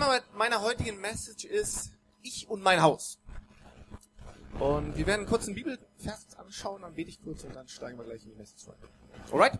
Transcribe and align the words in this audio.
Thema 0.00 0.18
meiner 0.32 0.62
heutigen 0.62 0.98
Message 0.98 1.44
ist 1.44 1.90
Ich 2.22 2.48
und 2.48 2.62
mein 2.62 2.80
Haus. 2.80 3.20
Und 4.58 4.96
wir 4.96 5.06
werden 5.06 5.26
kurz 5.26 5.44
einen 5.44 5.56
Bibelvers 5.56 6.34
anschauen, 6.38 6.80
dann 6.80 6.94
bete 6.94 7.10
ich 7.10 7.20
kurz 7.20 7.44
und 7.44 7.54
dann 7.54 7.68
steigen 7.68 7.98
wir 7.98 8.06
gleich 8.06 8.22
in 8.22 8.30
die 8.30 8.36
Message 8.36 8.66
rein. 8.66 8.78
Alright? 9.30 9.58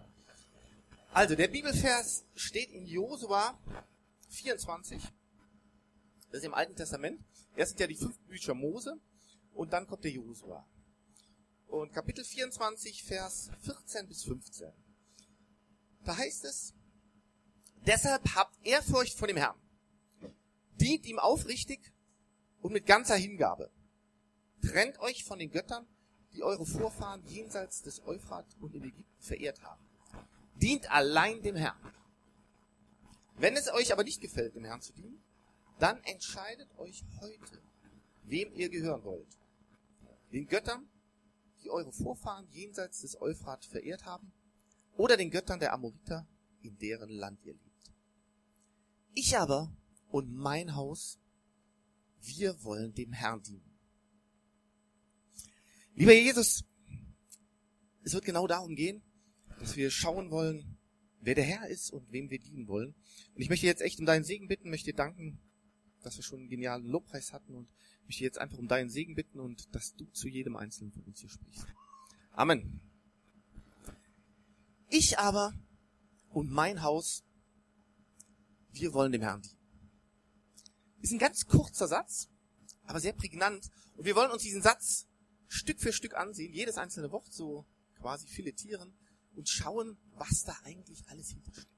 Also, 1.12 1.34
der 1.34 1.48
Bibelvers 1.48 2.24
steht 2.34 2.70
in 2.70 2.86
Josua 2.86 3.58
24. 4.30 5.02
Das 6.30 6.38
ist 6.38 6.46
im 6.46 6.54
Alten 6.54 6.74
Testament. 6.74 7.22
Erst 7.54 7.72
sind 7.72 7.80
ja 7.80 7.86
die 7.86 7.96
fünf 7.96 8.18
Bücher 8.20 8.54
Mose 8.54 8.98
und 9.52 9.74
dann 9.74 9.86
kommt 9.86 10.04
der 10.04 10.12
Josua. 10.12 10.66
Und 11.66 11.92
Kapitel 11.92 12.24
24, 12.24 13.04
Vers 13.04 13.50
14 13.60 14.08
bis 14.08 14.24
15. 14.24 14.72
Da 16.04 16.16
heißt 16.16 16.46
es, 16.46 16.72
deshalb 17.84 18.34
habt 18.34 18.56
Ehrfurcht 18.64 19.18
vor 19.18 19.28
dem 19.28 19.36
Herrn. 19.36 19.59
Dient 20.80 21.04
ihm 21.06 21.18
aufrichtig 21.18 21.92
und 22.62 22.72
mit 22.72 22.86
ganzer 22.86 23.16
Hingabe. 23.16 23.70
Trennt 24.62 24.98
euch 25.00 25.24
von 25.24 25.38
den 25.38 25.50
Göttern, 25.50 25.86
die 26.32 26.42
eure 26.42 26.64
Vorfahren 26.64 27.22
jenseits 27.26 27.82
des 27.82 28.02
Euphrat 28.06 28.46
und 28.60 28.74
in 28.74 28.84
Ägypten 28.84 29.22
verehrt 29.22 29.62
haben. 29.62 29.84
Dient 30.54 30.90
allein 30.90 31.42
dem 31.42 31.56
Herrn. 31.56 31.78
Wenn 33.36 33.56
es 33.56 33.72
euch 33.72 33.92
aber 33.92 34.04
nicht 34.04 34.20
gefällt, 34.20 34.54
dem 34.54 34.64
Herrn 34.64 34.80
zu 34.80 34.92
dienen, 34.92 35.22
dann 35.78 36.02
entscheidet 36.04 36.68
euch 36.78 37.04
heute, 37.20 37.62
wem 38.24 38.52
ihr 38.54 38.68
gehören 38.68 39.04
wollt. 39.04 39.38
Den 40.32 40.46
Göttern, 40.46 40.88
die 41.62 41.70
eure 41.70 41.92
Vorfahren 41.92 42.46
jenseits 42.50 43.00
des 43.00 43.20
Euphrat 43.20 43.64
verehrt 43.64 44.04
haben, 44.04 44.32
oder 44.96 45.16
den 45.16 45.30
Göttern 45.30 45.60
der 45.60 45.72
Amoriter, 45.72 46.26
in 46.62 46.78
deren 46.78 47.10
Land 47.10 47.42
ihr 47.44 47.54
lebt. 47.54 47.92
Ich 49.14 49.36
aber 49.36 49.72
und 50.10 50.32
mein 50.34 50.74
Haus, 50.74 51.18
wir 52.22 52.62
wollen 52.62 52.94
dem 52.94 53.12
Herrn 53.12 53.42
dienen. 53.42 53.70
Lieber 55.94 56.12
Jesus, 56.12 56.64
es 58.02 58.14
wird 58.14 58.24
genau 58.24 58.46
darum 58.46 58.74
gehen, 58.74 59.02
dass 59.58 59.76
wir 59.76 59.90
schauen 59.90 60.30
wollen, 60.30 60.78
wer 61.20 61.34
der 61.34 61.44
Herr 61.44 61.68
ist 61.68 61.90
und 61.90 62.10
wem 62.12 62.30
wir 62.30 62.38
dienen 62.38 62.66
wollen. 62.68 62.94
Und 63.34 63.42
ich 63.42 63.50
möchte 63.50 63.66
jetzt 63.66 63.82
echt 63.82 64.00
um 64.00 64.06
deinen 64.06 64.24
Segen 64.24 64.48
bitten, 64.48 64.70
möchte 64.70 64.90
dir 64.90 64.96
danken, 64.96 65.38
dass 66.02 66.16
wir 66.16 66.24
schon 66.24 66.40
einen 66.40 66.48
genialen 66.48 66.86
Lobpreis 66.86 67.32
hatten 67.32 67.54
und 67.54 67.68
möchte 68.04 68.24
jetzt 68.24 68.38
einfach 68.38 68.58
um 68.58 68.68
deinen 68.68 68.90
Segen 68.90 69.14
bitten 69.14 69.38
und 69.38 69.74
dass 69.74 69.94
du 69.94 70.06
zu 70.12 70.28
jedem 70.28 70.56
Einzelnen 70.56 70.92
von 70.92 71.02
uns 71.04 71.20
hier 71.20 71.28
sprichst. 71.28 71.66
Amen. 72.32 72.80
Ich 74.88 75.18
aber 75.18 75.52
und 76.30 76.50
mein 76.50 76.82
Haus, 76.82 77.24
wir 78.72 78.92
wollen 78.92 79.12
dem 79.12 79.22
Herrn 79.22 79.42
dienen. 79.42 79.59
Ist 81.00 81.12
ein 81.12 81.18
ganz 81.18 81.46
kurzer 81.46 81.88
Satz, 81.88 82.28
aber 82.84 83.00
sehr 83.00 83.12
prägnant. 83.12 83.70
Und 83.96 84.04
wir 84.04 84.16
wollen 84.16 84.30
uns 84.30 84.42
diesen 84.42 84.62
Satz 84.62 85.06
Stück 85.48 85.80
für 85.80 85.92
Stück 85.92 86.14
ansehen, 86.14 86.52
jedes 86.52 86.76
einzelne 86.76 87.10
Wort 87.10 87.32
so 87.32 87.66
quasi 87.96 88.26
filetieren 88.26 88.94
und 89.34 89.48
schauen, 89.48 89.98
was 90.12 90.44
da 90.44 90.56
eigentlich 90.64 91.02
alles 91.08 91.30
hintersteckt. 91.30 91.68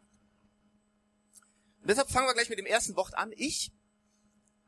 Und 1.80 1.88
deshalb 1.88 2.10
fangen 2.10 2.28
wir 2.28 2.34
gleich 2.34 2.48
mit 2.48 2.58
dem 2.58 2.66
ersten 2.66 2.94
Wort 2.96 3.14
an. 3.14 3.32
Ich, 3.34 3.72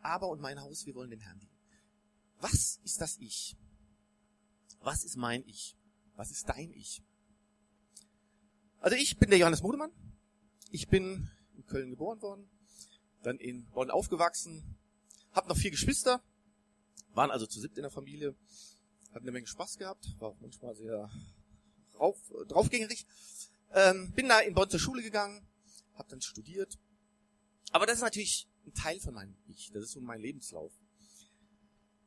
aber 0.01 0.29
und 0.29 0.41
mein 0.41 0.61
Haus, 0.61 0.87
wir 0.87 0.95
wollen 0.95 1.11
dem 1.11 1.21
Herrn 1.21 1.39
dienen. 1.39 1.59
Was 2.39 2.81
ist 2.83 3.01
das 3.01 3.17
Ich? 3.19 3.57
Was 4.81 5.05
ist 5.05 5.17
mein 5.17 5.45
Ich? 5.47 5.77
Was 6.17 6.31
ist 6.31 6.49
dein 6.49 6.73
Ich? 6.73 7.03
Also 8.81 8.97
ich 8.97 9.19
bin 9.19 9.31
der 9.31 9.39
Johannes 9.39 9.63
Modemann. 9.63 9.93
Ich 10.71 10.89
bin 10.89 11.31
in 11.55 11.67
Köln 11.67 11.91
geboren 11.91 12.21
worden, 12.21 12.51
dann 13.25 13.39
in 13.39 13.65
Bonn 13.67 13.91
aufgewachsen, 13.91 14.77
habe 15.33 15.49
noch 15.49 15.57
vier 15.57 15.71
Geschwister, 15.71 16.23
waren 17.15 17.31
also 17.31 17.47
zu 17.47 17.61
siebt 17.61 17.77
in 17.77 17.83
der 17.83 17.91
Familie, 17.91 18.35
hatten 19.11 19.25
eine 19.25 19.33
Menge 19.33 19.47
Spaß 19.47 19.79
gehabt, 19.79 20.15
war 20.19 20.31
auch 20.31 20.41
manchmal 20.41 20.75
sehr 20.75 21.11
drauf, 21.93 22.19
draufgängerig. 22.49 23.07
Ähm, 23.73 24.13
bin 24.13 24.29
da 24.29 24.41
in 24.41 24.55
Bonn 24.55 24.71
zur 24.71 24.81
Schule 24.81 25.03
gegangen, 25.03 25.47
habe 25.95 26.09
dann 26.09 26.21
studiert. 26.21 26.79
Aber 27.73 27.87
das 27.87 27.97
ist 27.97 28.03
natürlich 28.03 28.49
ein 28.67 28.75
Teil 28.75 29.01
von 29.01 29.15
meinem 29.15 29.37
Ich, 29.49 29.71
das 29.73 29.85
ist 29.85 29.93
so 29.93 30.01
mein 30.01 30.21
Lebenslauf. 30.21 30.73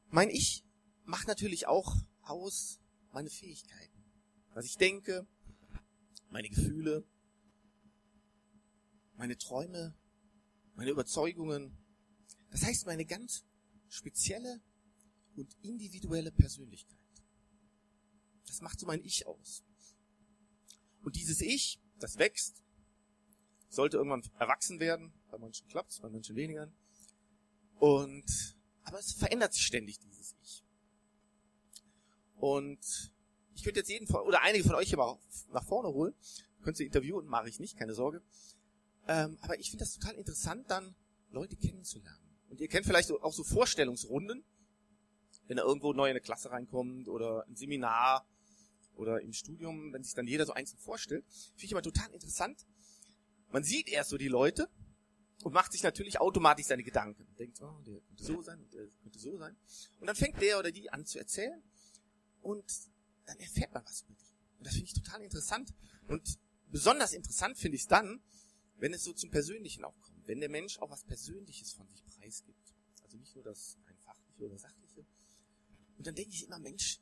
Mein 0.10 0.30
Ich 0.30 0.64
macht 1.04 1.28
natürlich 1.28 1.68
auch 1.68 1.96
aus 2.22 2.80
meine 3.12 3.30
Fähigkeiten, 3.30 4.04
was 4.54 4.66
ich 4.66 4.78
denke, 4.78 5.28
meine 6.30 6.50
Gefühle, 6.50 7.06
meine 9.16 9.38
Träume, 9.38 9.96
meine 10.78 10.92
Überzeugungen. 10.92 11.76
Das 12.52 12.64
heißt, 12.64 12.86
meine 12.86 13.06
ganz 13.06 13.44
spezielle 13.90 14.62
und 15.36 15.54
individuelle 15.64 16.32
Persönlichkeit. 16.32 16.98
Das 18.46 18.62
macht 18.62 18.80
so 18.80 18.86
mein 18.86 19.04
Ich 19.04 19.26
aus. 19.28 19.66
Und 21.02 21.16
dieses 21.16 21.42
Ich, 21.42 21.82
das 22.00 22.18
wächst, 22.18 22.64
sollte 23.70 23.98
irgendwann 23.98 24.24
erwachsen 24.40 24.80
werden. 24.80 25.14
Bei 25.30 25.38
manchen 25.38 25.68
klappt 25.68 25.92
es, 25.92 26.00
bei 26.00 26.10
manchen 26.10 26.36
weniger. 26.36 26.72
Und, 27.80 28.56
aber 28.84 29.00
es 29.00 29.14
verändert 29.14 29.54
sich 29.54 29.66
ständig, 29.66 30.00
dieses 30.00 30.36
Ich. 30.42 30.64
Und 32.36 33.12
ich 33.56 33.64
könnte 33.64 33.80
jetzt 33.80 33.90
jeden 33.90 34.08
von, 34.08 34.22
oder 34.22 34.44
einige 34.44 34.64
von 34.64 34.76
euch 34.76 34.90
hier 34.90 34.98
mal 34.98 35.18
nach 35.52 35.66
vorne 35.66 35.90
holen. 35.90 36.14
Könnt 36.62 36.80
ihr 36.80 36.86
interviewen, 36.86 37.26
mache 37.26 37.50
ich 37.50 37.60
nicht, 37.60 37.78
keine 37.78 37.94
Sorge. 37.94 38.22
Ähm, 39.08 39.38
aber 39.42 39.60
ich 39.60 39.70
finde 39.70 39.86
das 39.86 39.94
total 39.98 40.16
interessant, 40.16 40.70
dann 40.70 40.96
Leute 41.32 41.56
kennenzulernen. 41.56 42.22
Und 42.50 42.60
ihr 42.60 42.68
kennt 42.68 42.86
vielleicht 42.86 43.12
auch 43.12 43.34
so 43.34 43.44
Vorstellungsrunden, 43.44 44.44
wenn 45.48 45.58
er 45.58 45.64
irgendwo 45.64 45.94
neu 45.94 46.06
in 46.06 46.12
eine 46.12 46.22
Klasse 46.22 46.52
reinkommt 46.52 47.08
oder 47.08 47.46
ein 47.48 47.56
Seminar 47.56 48.26
oder 48.96 49.22
im 49.22 49.34
Studium, 49.34 49.94
wenn 49.94 50.04
sich 50.04 50.14
dann 50.14 50.28
jeder 50.28 50.46
so 50.46 50.54
einzeln 50.54 50.80
vorstellt. 50.80 51.26
Finde 51.52 51.66
ich 51.66 51.72
immer 51.72 51.82
total 51.82 52.12
interessant. 52.12 52.66
Man 53.52 53.64
sieht 53.64 53.88
erst 53.88 54.10
so 54.10 54.18
die 54.18 54.28
Leute 54.28 54.70
und 55.44 55.54
macht 55.54 55.72
sich 55.72 55.84
natürlich 55.84 56.20
automatisch 56.20 56.66
seine 56.66 56.84
Gedanken. 56.84 57.28
Denkt, 57.38 57.62
oh, 57.62 57.80
der 57.86 58.02
könnte 58.02 58.24
so 58.24 58.42
sein 58.42 58.60
und 58.60 58.74
der 58.74 58.88
könnte 59.04 59.20
so 59.20 59.38
sein. 59.38 59.56
Und 60.00 60.08
dann 60.08 60.16
fängt 60.16 60.42
der 60.42 60.60
oder 60.60 60.72
die 60.72 60.90
an 60.90 61.06
zu 61.06 61.20
erzählen 61.20 61.62
und 62.42 62.66
dann 63.26 63.38
erfährt 63.40 63.74
man 63.74 63.86
was 63.86 64.02
über 64.02 64.16
die. 64.16 64.26
Und 64.58 64.66
das 64.66 64.74
finde 64.74 64.86
ich 64.86 64.94
total 64.94 65.22
interessant. 65.22 65.74
Und 66.08 66.40
besonders 66.72 67.14
interessant 67.14 67.58
finde 67.58 67.76
ich 67.76 67.84
es 67.84 67.88
dann, 67.88 68.22
wenn 68.78 68.94
es 68.94 69.04
so 69.04 69.14
zum 69.14 69.30
Persönlichen 69.30 69.84
auch 69.84 70.00
kommt. 70.02 70.28
Wenn 70.28 70.40
der 70.40 70.50
Mensch 70.50 70.78
auch 70.80 70.90
was 70.90 71.04
Persönliches 71.04 71.74
von 71.74 71.88
sich 71.88 72.04
preisgibt. 72.06 72.74
Also 73.04 73.18
nicht 73.18 73.36
nur 73.36 73.44
das 73.44 73.78
ein 73.86 73.98
fachliche 73.98 74.46
oder 74.46 74.58
sachliche. 74.58 75.06
Und 75.98 76.06
dann 76.06 76.16
denke 76.16 76.32
ich 76.32 76.44
immer, 76.44 76.60
Mensch, 76.60 77.00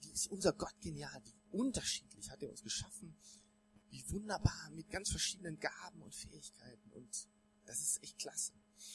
wie 0.00 0.10
ist 0.10 0.26
unser 0.26 0.52
Gott 0.52 0.74
genial, 0.80 1.22
wie 1.24 1.34
unterschiedlich 1.56 2.30
hat 2.30 2.42
er 2.42 2.50
uns 2.50 2.62
geschaffen, 2.62 3.16
wie 3.90 4.04
wunderbar, 4.10 4.70
mit 4.70 4.90
ganz 4.90 5.10
verschiedenen 5.10 5.60
Gaben 5.60 6.02
und 6.02 6.14
Fähigkeiten. 6.14 6.90
Und 6.92 7.28
das 7.66 7.80
ist 7.80 8.02
echt 8.02 8.18
klasse. 8.18 8.52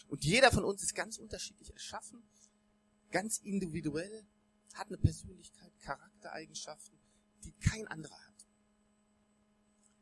Und 0.08 0.26
jeder 0.26 0.52
von 0.52 0.66
uns 0.66 0.84
ist 0.84 0.96
ganz 0.96 1.18
unterschiedlich 1.18 1.72
erschaffen, 1.72 2.22
ganz 3.12 3.38
individuell, 3.38 4.26
hat 4.74 4.88
eine 4.88 4.98
Persönlichkeit, 4.98 5.72
Charaktereigenschaften, 5.80 7.00
die 7.44 7.54
kein 7.54 7.88
anderer 7.88 8.20
hat. 8.28 8.46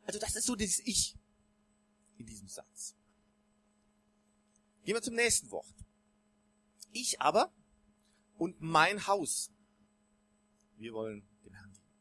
Also 0.08 0.20
das 0.20 0.36
ist 0.36 0.46
so 0.46 0.56
dieses 0.56 0.80
Ich 0.80 1.16
in 2.18 2.26
diesem 2.26 2.48
Satz. 2.48 2.96
Gehen 4.84 4.96
wir 4.96 5.02
zum 5.02 5.16
nächsten 5.16 5.50
Wort. 5.52 5.74
Ich 6.92 7.20
aber 7.20 7.52
und 8.38 8.62
mein 8.62 9.08
Haus. 9.08 9.52
Wir 10.78 10.94
wollen 10.94 11.28
dem 11.44 11.54
Herrn 11.54 11.74
dienen. 11.74 11.92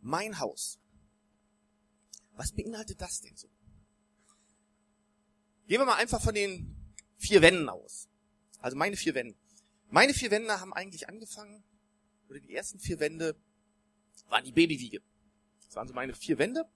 Mein 0.00 0.38
Haus. 0.38 0.78
Was 2.32 2.52
beinhaltet 2.52 3.00
das 3.00 3.20
denn 3.20 3.36
so? 3.36 3.48
Gehen 5.66 5.80
wir 5.80 5.84
mal 5.84 5.96
einfach 5.96 6.22
von 6.22 6.34
den 6.34 6.94
vier 7.16 7.42
Wänden 7.42 7.68
aus. 7.68 8.08
Also 8.60 8.76
meine 8.76 8.96
vier 8.96 9.14
Wände. 9.14 9.36
Meine 9.90 10.14
vier 10.14 10.30
Wände 10.30 10.60
haben 10.60 10.72
eigentlich 10.72 11.08
angefangen, 11.08 11.64
oder 12.28 12.40
die 12.40 12.54
ersten 12.54 12.78
vier 12.78 13.00
Wände 13.00 13.36
waren 14.28 14.44
die 14.44 14.52
Babywiege. 14.52 15.02
Das 15.64 15.76
waren 15.76 15.88
so 15.88 15.94
meine 15.94 16.14
vier 16.14 16.38
Wände. 16.38 16.68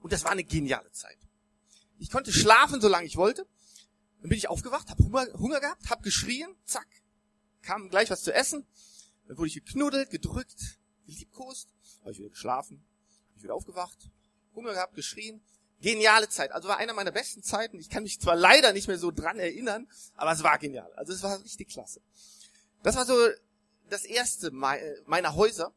Und 0.00 0.12
das 0.12 0.24
war 0.24 0.30
eine 0.30 0.44
geniale 0.44 0.90
Zeit. 0.92 1.18
Ich 1.98 2.10
konnte 2.10 2.32
schlafen, 2.32 2.80
solange 2.80 3.06
ich 3.06 3.16
wollte. 3.16 3.46
Dann 4.20 4.30
bin 4.30 4.38
ich 4.38 4.48
aufgewacht, 4.48 4.90
habe 4.90 5.02
Hunger, 5.04 5.26
Hunger 5.34 5.60
gehabt, 5.60 5.90
habe 5.90 6.02
geschrien, 6.02 6.54
zack, 6.64 6.88
kam 7.62 7.88
gleich 7.88 8.10
was 8.10 8.22
zu 8.22 8.32
essen. 8.32 8.66
Dann 9.26 9.38
wurde 9.38 9.48
ich 9.48 9.54
geknuddelt, 9.54 10.10
gedrückt, 10.10 10.78
geliebkost, 11.06 11.68
habe 12.00 12.12
ich 12.12 12.18
wieder 12.18 12.30
geschlafen, 12.30 12.78
bin 12.78 13.36
ich 13.36 13.42
wieder 13.42 13.54
aufgewacht, 13.54 14.10
Hunger 14.54 14.72
gehabt, 14.72 14.94
geschrien. 14.94 15.40
Geniale 15.80 16.28
Zeit. 16.28 16.50
Also 16.50 16.66
war 16.66 16.78
einer 16.78 16.92
meiner 16.92 17.12
besten 17.12 17.44
Zeiten. 17.44 17.78
Ich 17.78 17.88
kann 17.88 18.02
mich 18.02 18.20
zwar 18.20 18.34
leider 18.34 18.72
nicht 18.72 18.88
mehr 18.88 18.98
so 18.98 19.12
dran 19.12 19.38
erinnern, 19.38 19.86
aber 20.16 20.32
es 20.32 20.42
war 20.42 20.58
genial. 20.58 20.92
Also 20.94 21.12
es 21.12 21.22
war 21.22 21.40
richtig 21.40 21.68
klasse. 21.68 22.00
Das 22.82 22.96
war 22.96 23.06
so 23.06 23.14
das 23.88 24.04
erste 24.04 24.50
meiner 24.50 25.36
Häuser. 25.36 25.72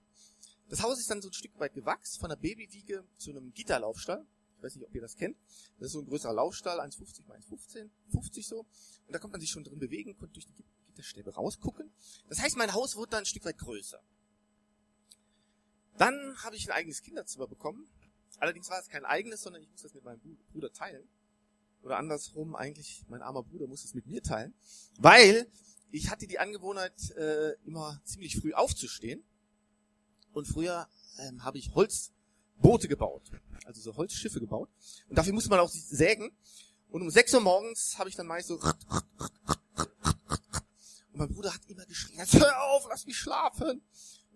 Das 0.71 0.83
Haus 0.83 0.99
ist 0.99 1.11
dann 1.11 1.21
so 1.21 1.27
ein 1.27 1.33
Stück 1.33 1.59
weit 1.59 1.73
gewachsen, 1.73 2.17
von 2.17 2.29
der 2.29 2.37
Babywiege 2.37 3.03
zu 3.17 3.31
einem 3.31 3.53
Gitterlaufstall. 3.53 4.25
Ich 4.55 4.63
weiß 4.63 4.75
nicht, 4.75 4.87
ob 4.87 4.95
ihr 4.95 5.01
das 5.01 5.17
kennt. 5.17 5.35
Das 5.77 5.87
ist 5.87 5.91
so 5.91 5.99
ein 5.99 6.05
größerer 6.05 6.31
Laufstall, 6.31 6.79
1,50 6.79 7.27
mal 7.27 7.37
1,15, 7.37 7.89
50 8.13 8.47
so. 8.47 8.59
Und 8.61 8.67
da 9.09 9.19
konnte 9.19 9.33
man 9.33 9.41
sich 9.41 9.49
schon 9.49 9.65
drin 9.65 9.79
bewegen, 9.79 10.15
konnte 10.15 10.35
durch 10.35 10.45
die 10.45 10.63
Gitterstäbe 10.87 11.33
rausgucken. 11.33 11.91
Das 12.29 12.39
heißt, 12.39 12.55
mein 12.55 12.71
Haus 12.71 12.95
wurde 12.95 13.09
dann 13.09 13.23
ein 13.23 13.25
Stück 13.25 13.43
weit 13.43 13.57
größer. 13.57 14.01
Dann 15.97 16.37
habe 16.41 16.55
ich 16.55 16.69
ein 16.69 16.71
eigenes 16.71 17.01
Kinderzimmer 17.01 17.47
bekommen. 17.47 17.89
Allerdings 18.37 18.69
war 18.69 18.79
es 18.79 18.87
kein 18.87 19.03
eigenes, 19.03 19.41
sondern 19.41 19.61
ich 19.61 19.69
musste 19.69 19.87
das 19.87 19.93
mit 19.93 20.05
meinem 20.05 20.21
Bruder 20.53 20.71
teilen. 20.71 21.05
Oder 21.83 21.97
andersrum, 21.97 22.55
eigentlich, 22.55 23.03
mein 23.09 23.21
armer 23.21 23.43
Bruder 23.43 23.67
musste 23.67 23.89
es 23.89 23.93
mit 23.93 24.07
mir 24.07 24.23
teilen. 24.23 24.53
Weil 24.99 25.51
ich 25.89 26.09
hatte 26.09 26.27
die 26.27 26.39
Angewohnheit, 26.39 27.11
äh, 27.17 27.57
immer 27.65 28.01
ziemlich 28.05 28.39
früh 28.39 28.53
aufzustehen. 28.53 29.21
Und 30.33 30.47
früher 30.47 30.87
ähm, 31.19 31.43
habe 31.43 31.57
ich 31.57 31.73
Holzboote 31.73 32.87
gebaut. 32.87 33.23
Also 33.65 33.81
so 33.81 33.95
Holzschiffe 33.95 34.39
gebaut. 34.39 34.69
Und 35.07 35.17
dafür 35.17 35.33
musste 35.33 35.49
man 35.49 35.59
auch 35.59 35.69
sägen. 35.69 36.31
Und 36.89 37.01
um 37.01 37.09
6 37.09 37.33
Uhr 37.35 37.41
morgens 37.41 37.97
habe 37.97 38.09
ich 38.09 38.15
dann 38.15 38.27
meist 38.27 38.47
so 38.47 38.59
und 41.13 41.19
mein 41.19 41.29
Bruder 41.29 41.53
hat 41.53 41.61
immer 41.67 41.85
geschrien, 41.85 42.19
hör 42.19 42.63
auf, 42.63 42.87
lass 42.89 43.05
mich 43.05 43.17
schlafen. 43.17 43.81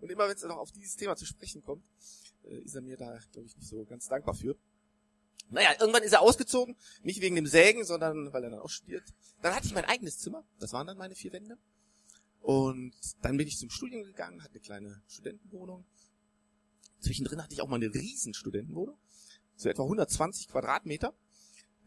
Und 0.00 0.10
immer 0.10 0.28
wenn 0.28 0.36
es 0.36 0.42
noch 0.42 0.58
auf 0.58 0.72
dieses 0.72 0.96
Thema 0.96 1.16
zu 1.16 1.24
sprechen 1.24 1.62
kommt, 1.62 1.84
äh, 2.44 2.58
ist 2.58 2.74
er 2.74 2.82
mir 2.82 2.96
da, 2.96 3.18
glaube 3.32 3.48
ich, 3.48 3.56
nicht 3.56 3.68
so 3.68 3.84
ganz 3.84 4.08
dankbar 4.08 4.34
für. 4.34 4.56
Naja, 5.48 5.70
irgendwann 5.80 6.02
ist 6.02 6.12
er 6.12 6.20
ausgezogen, 6.20 6.76
nicht 7.02 7.20
wegen 7.20 7.36
dem 7.36 7.46
Sägen, 7.46 7.84
sondern 7.84 8.32
weil 8.32 8.44
er 8.44 8.50
dann 8.50 8.60
auch 8.60 8.68
studiert. 8.68 9.04
Dann 9.42 9.54
hatte 9.54 9.66
ich 9.66 9.74
mein 9.74 9.84
eigenes 9.84 10.18
Zimmer, 10.18 10.44
das 10.58 10.72
waren 10.72 10.86
dann 10.86 10.98
meine 10.98 11.14
vier 11.14 11.32
Wände. 11.32 11.56
Und 12.46 12.94
dann 13.22 13.36
bin 13.36 13.48
ich 13.48 13.58
zum 13.58 13.70
Studium 13.70 14.04
gegangen, 14.04 14.40
hatte 14.40 14.52
eine 14.52 14.60
kleine 14.60 15.02
Studentenwohnung. 15.08 15.84
Zwischendrin 17.00 17.42
hatte 17.42 17.54
ich 17.54 17.60
auch 17.60 17.66
mal 17.66 17.74
eine 17.74 17.92
riesen 17.92 18.34
Studentenwohnung, 18.34 18.96
so 19.56 19.68
etwa 19.68 19.82
120 19.82 20.46
Quadratmeter. 20.46 21.12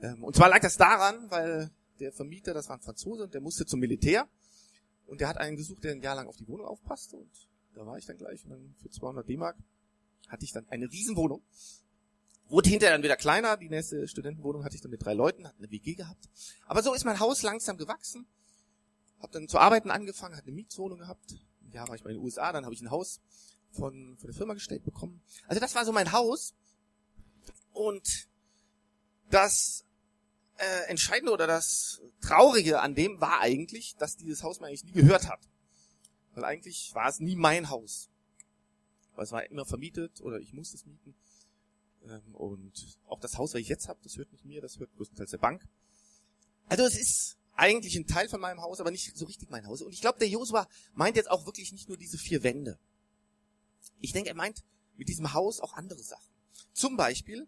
Ähm, 0.01 0.21
und 0.21 0.35
zwar 0.35 0.50
lag 0.50 0.59
das 0.59 0.75
daran, 0.75 1.31
weil 1.31 1.71
der 2.01 2.11
Vermieter, 2.11 2.53
das 2.53 2.67
war 2.67 2.75
ein 2.75 2.81
Franzose, 2.81 3.23
und 3.23 3.33
der 3.33 3.39
musste 3.39 3.65
zum 3.65 3.79
Militär. 3.79 4.27
Und 5.06 5.21
der 5.21 5.29
hat 5.29 5.38
einen 5.38 5.56
gesucht, 5.56 5.85
der 5.85 5.94
ein 5.94 6.01
Jahr 6.01 6.15
lang 6.17 6.27
auf 6.27 6.35
die 6.35 6.47
Wohnung 6.50 6.67
aufpasste. 6.67 7.15
Und 7.15 7.31
da 7.73 7.85
war 7.85 7.97
ich 7.97 8.05
dann 8.05 8.17
gleich. 8.17 8.44
Und 8.44 8.50
dann 8.50 8.75
für 8.81 8.89
200 8.89 9.29
D-Mark 9.29 9.55
hatte 10.27 10.44
ich 10.44 10.51
dann 10.51 10.67
eine 10.67 10.91
Riesenwohnung. 10.91 11.41
Wurde 12.50 12.69
hinterher 12.69 12.95
dann 12.95 13.03
wieder 13.03 13.15
kleiner. 13.15 13.55
Die 13.55 13.69
nächste 13.69 14.09
Studentenwohnung 14.09 14.65
hatte 14.65 14.75
ich 14.75 14.81
dann 14.81 14.91
mit 14.91 15.05
drei 15.05 15.13
Leuten, 15.13 15.47
hatte 15.47 15.59
eine 15.59 15.71
WG 15.71 15.94
gehabt. 15.94 16.27
Aber 16.65 16.83
so 16.83 16.94
ist 16.94 17.05
mein 17.05 17.21
Haus 17.21 17.44
langsam 17.44 17.77
gewachsen. 17.77 18.27
Hab 19.19 19.31
dann 19.31 19.48
zu 19.48 19.60
arbeiten 19.60 19.92
angefangen, 19.92 20.36
hatte 20.36 20.48
eine 20.48 20.56
Mietwohnung 20.56 21.00
gehabt. 21.00 21.36
Jahr 21.71 21.88
war 21.88 21.95
ich 21.95 22.04
mal 22.04 22.12
in 22.12 22.18
den 22.18 22.24
USA, 22.24 22.51
dann 22.51 22.66
habe 22.66 22.74
ich 22.74 22.81
ein 22.81 22.92
Haus 22.92 23.19
von, 23.71 24.18
von 24.18 24.27
der 24.27 24.33
Firma 24.36 24.54
gestellt 24.54 24.83
bekommen. 24.83 25.21
Also 25.48 25.60
das 25.60 25.75
war 25.75 25.86
so 25.86 25.92
mein 25.92 26.12
Haus. 26.12 26.54
Und 27.71 28.27
das 29.30 29.86
äh, 30.57 30.89
Entscheidende 30.89 31.31
oder 31.31 31.48
das 31.48 32.01
Traurige 32.21 32.81
an 32.81 32.95
dem 32.95 33.21
war 33.21 33.39
eigentlich, 33.39 33.95
dass 33.98 34.18
dieses 34.18 34.44
Haus 34.44 34.60
mir 34.60 34.68
eigentlich 34.68 34.86
nie 34.86 34.92
gehört 34.92 35.27
hat. 35.30 35.39
Weil 36.33 36.45
eigentlich 36.45 36.92
war 36.94 37.07
es 37.07 37.19
nie 37.19 37.36
mein 37.36 37.69
Haus. 37.69 38.10
Weil 39.15 39.25
es 39.25 39.31
war 39.31 39.45
immer 39.50 39.65
vermietet 39.65 40.22
oder 40.22 40.39
ich 40.39 40.54
musste 40.54 40.77
es 40.77 40.86
mieten. 40.86 41.15
Ähm, 42.06 42.36
und 42.36 43.00
auch 43.07 43.19
das 43.19 43.38
Haus, 43.38 43.54
was 43.54 43.62
ich 43.62 43.69
jetzt 43.69 43.88
habe, 43.88 44.00
das 44.04 44.18
hört 44.18 44.31
nicht 44.31 44.45
mir, 44.45 44.62
das 44.62 44.80
hört 44.80 44.94
größtenteils 44.95 45.31
der 45.31 45.38
Bank. 45.38 45.68
Also 46.68 46.83
es 46.83 47.00
ist 47.00 47.38
eigentlich 47.59 47.95
ein 47.95 48.07
Teil 48.07 48.29
von 48.29 48.39
meinem 48.39 48.61
Haus, 48.61 48.79
aber 48.79 48.89
nicht 48.89 49.15
so 49.15 49.25
richtig 49.25 49.50
mein 49.50 49.67
Haus. 49.67 49.81
Und 49.81 49.94
ich 49.94 50.01
glaube, 50.01 50.17
der 50.19 50.29
Josua 50.29 50.67
meint 50.94 51.17
jetzt 51.17 51.29
auch 51.29 51.45
wirklich 51.45 51.71
nicht 51.71 51.89
nur 51.89 51.97
diese 51.97 52.17
vier 52.17 52.41
Wände. 52.41 52.79
Ich 54.00 54.13
denke, 54.13 54.29
er 54.29 54.35
meint 54.35 54.63
mit 54.95 55.09
diesem 55.09 55.33
Haus 55.33 55.59
auch 55.59 55.73
andere 55.73 56.01
Sachen. 56.01 56.31
Zum 56.73 56.95
Beispiel 56.95 57.47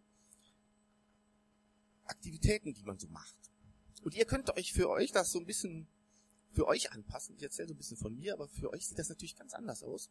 Aktivitäten, 2.06 2.74
die 2.74 2.84
man 2.84 3.00
so 3.00 3.08
macht. 3.08 3.36
Und 4.04 4.16
ihr 4.16 4.26
könnt 4.26 4.50
euch 4.58 4.74
für 4.74 4.90
euch 4.90 5.12
das 5.12 5.32
so 5.32 5.40
ein 5.40 5.46
bisschen 5.46 5.88
für 6.52 6.68
euch 6.68 6.92
anpassen. 6.92 7.36
Ich 7.38 7.44
erzähle 7.44 7.70
so 7.70 7.74
ein 7.74 7.78
bisschen 7.78 7.98
von 7.98 8.14
mir, 8.18 8.34
aber 8.34 8.50
für 8.50 8.72
euch 8.72 8.88
sieht 8.88 9.00
das 9.00 9.08
natürlich 9.08 9.38
ganz 9.38 9.54
anders 9.54 9.84
aus. 9.84 10.10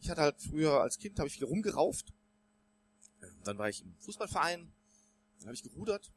Ich 0.00 0.10
hatte 0.10 0.20
halt 0.20 0.40
früher 0.40 0.80
als 0.80 0.98
Kind 0.98 1.18
habe 1.18 1.26
ich 1.26 1.34
viel 1.34 1.46
rumgerauft. 1.46 2.12
Ähm, 3.22 3.34
dann 3.42 3.58
war 3.58 3.68
ich 3.68 3.82
im 3.82 3.96
Fußballverein, 3.98 4.72
dann 5.38 5.46
habe 5.46 5.54
ich 5.54 5.62
gerudert 5.62 6.12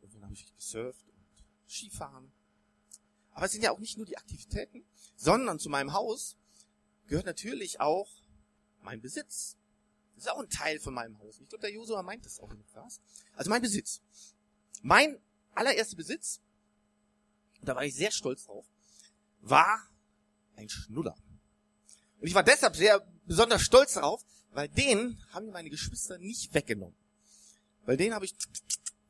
und 0.00 0.14
dann 0.14 0.22
habe 0.22 0.32
ich 0.32 0.54
gesurft 0.56 1.04
Skifahren. 1.68 2.32
Aber 3.32 3.46
es 3.46 3.52
sind 3.52 3.62
ja 3.62 3.72
auch 3.72 3.80
nicht 3.80 3.96
nur 3.96 4.06
die 4.06 4.16
Aktivitäten, 4.16 4.84
sondern 5.16 5.58
zu 5.58 5.68
meinem 5.68 5.92
Haus 5.92 6.36
gehört 7.06 7.26
natürlich 7.26 7.80
auch 7.80 8.08
mein 8.82 9.00
Besitz. 9.00 9.56
Das 10.14 10.24
ist 10.24 10.30
auch 10.30 10.38
ein 10.38 10.48
Teil 10.48 10.78
von 10.78 10.94
meinem 10.94 11.18
Haus. 11.18 11.40
Ich 11.40 11.48
glaube, 11.48 11.62
der 11.62 11.72
Josua 11.72 12.02
meint 12.02 12.24
das 12.24 12.38
auch 12.38 12.48
dem 12.48 12.64
Vers. 12.64 13.00
Also 13.34 13.50
mein 13.50 13.62
Besitz. 13.62 14.00
Mein 14.82 15.18
allererster 15.54 15.96
Besitz, 15.96 16.40
da 17.62 17.74
war 17.74 17.84
ich 17.84 17.94
sehr 17.94 18.12
stolz 18.12 18.44
drauf, 18.44 18.66
war 19.40 19.88
ein 20.56 20.68
Schnuller. 20.68 21.16
Und 22.20 22.28
ich 22.28 22.34
war 22.34 22.44
deshalb 22.44 22.76
sehr 22.76 23.00
besonders 23.26 23.62
stolz 23.62 23.94
darauf, 23.94 24.24
weil 24.52 24.68
den 24.68 25.20
haben 25.30 25.50
meine 25.50 25.70
Geschwister 25.70 26.18
nicht 26.18 26.54
weggenommen. 26.54 26.96
Weil 27.84 27.96
den 27.96 28.14
habe 28.14 28.24
ich 28.24 28.34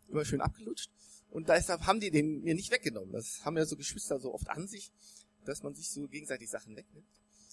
immer 0.09 0.25
schön 0.25 0.41
abgelutscht 0.41 0.91
und 1.35 1.49
deshalb 1.49 1.85
haben 1.85 1.99
die 1.99 2.13
den 2.13 2.43
mir 2.43 2.55
nicht 2.55 2.71
weggenommen. 2.71 3.13
Das 3.13 3.45
haben 3.45 3.57
ja 3.57 3.67
so 3.67 3.77
Geschwister 3.77 4.21
so 4.21 4.33
oft 4.33 4.49
an 4.49 4.69
sich, 4.69 4.93
dass 5.45 5.65
man 5.65 5.75
sich 5.75 5.91
so 5.91 6.07
gegenseitig 6.07 6.49
Sachen 6.49 6.77
wegnimmt. 6.77 7.09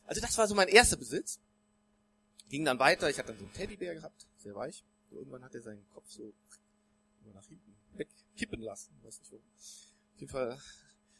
Also 0.06 0.22
das 0.22 0.38
war 0.38 0.48
so 0.48 0.54
mein 0.54 0.68
erster 0.68 0.98
Besitz. 0.98 1.40
Ging 2.48 2.64
dann 2.64 2.78
weiter, 2.78 3.10
ich 3.10 3.18
hatte 3.18 3.30
dann 3.30 3.40
so 3.40 3.46
einen 3.46 3.54
Teddybär 3.54 3.96
gehabt, 3.96 4.28
sehr 4.38 4.54
weich. 4.54 4.86
Und 5.10 5.18
irgendwann 5.18 5.44
hat 5.44 5.56
er 5.56 5.64
seinen 5.64 5.84
Kopf 5.90 6.08
so 6.12 6.32
nach 7.34 7.44
hinten 7.48 7.76
wegkippen 7.94 8.62
lassen, 8.62 8.94
weiß 9.02 9.20
nicht 9.20 9.32
wo. 9.32 9.38
Auf 9.38 10.20
jeden 10.20 10.32
Fall. 10.32 10.60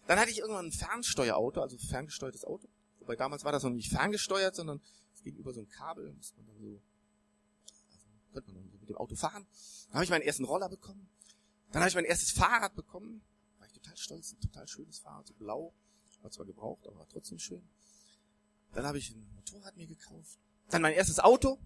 Dann 0.06 0.20
hatte 0.20 0.30
ich 0.30 0.38
irgendwann 0.38 0.68
ein 0.68 0.72
Fernsteuerauto, 0.72 1.62
also 1.62 1.80
ferngesteuertes 1.80 2.46
Auto. 2.46 2.68
Wobei 3.00 3.16
damals 3.16 3.44
war 3.44 3.52
das 3.52 3.64
noch 3.64 3.72
nicht 3.72 3.90
ferngesteuert, 3.90 4.56
sondern 4.56 4.82
es 5.16 5.24
ging 5.24 5.36
über 5.36 5.52
so 5.52 5.62
ein 5.62 5.68
Kabel, 5.68 6.14
musste 6.14 6.38
man 6.38 6.46
dann 6.46 6.60
so, 6.60 6.80
also 7.90 8.06
konnte 8.34 8.52
man 8.52 8.62
dann 8.62 8.72
so 8.72 8.78
mit 8.78 8.90
dem 8.90 8.98
Auto 8.98 9.16
fahren. 9.16 9.48
Dann 9.88 9.96
habe 9.96 10.04
ich 10.04 10.12
meinen 10.12 10.22
ersten 10.22 10.46
Roller 10.46 10.70
bekommen. 10.70 11.10
Dann 11.72 11.82
habe 11.82 11.90
ich 11.90 11.96
mein 11.96 12.06
erstes 12.06 12.32
Fahrrad 12.32 12.76
bekommen. 12.76 13.22
War 13.60 13.68
ich 13.68 13.74
total 13.74 13.98
stolz, 13.98 14.34
ein 14.34 14.40
total 14.40 14.68
schönes 14.68 15.00
Fahrrad, 15.00 15.28
so 15.28 15.34
blau. 15.34 15.74
War 16.22 16.32
zwar 16.32 16.46
gebraucht, 16.46 16.86
aber 16.86 17.00
war 17.00 17.08
trotzdem 17.08 17.40
schön. 17.40 17.68
Dann 18.74 18.86
habe 18.86 18.98
ich 19.00 19.12
ein 19.12 19.28
Motorrad 19.36 19.76
mir 19.76 19.88
gekauft. 19.88 20.40
Dann 20.70 20.82
mein 20.82 20.94
erstes 20.94 21.20
Auto. 21.20 21.60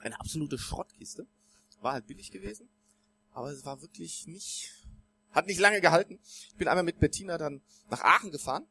Eine 0.00 0.18
absolute 0.18 0.58
Schrottkiste. 0.58 1.26
War 1.80 1.92
halt 1.92 2.06
billig 2.06 2.30
gewesen. 2.30 2.68
Aber 3.30 3.50
es 3.50 3.64
war 3.64 3.80
wirklich 3.80 4.26
nicht, 4.26 4.86
hat 5.30 5.46
nicht 5.46 5.58
lange 5.58 5.80
gehalten. 5.80 6.18
Ich 6.22 6.56
bin 6.56 6.68
einmal 6.68 6.84
mit 6.84 6.98
Bettina 6.98 7.38
dann 7.38 7.62
nach 7.88 8.00
Aachen 8.02 8.30
gefahren. 8.30 8.66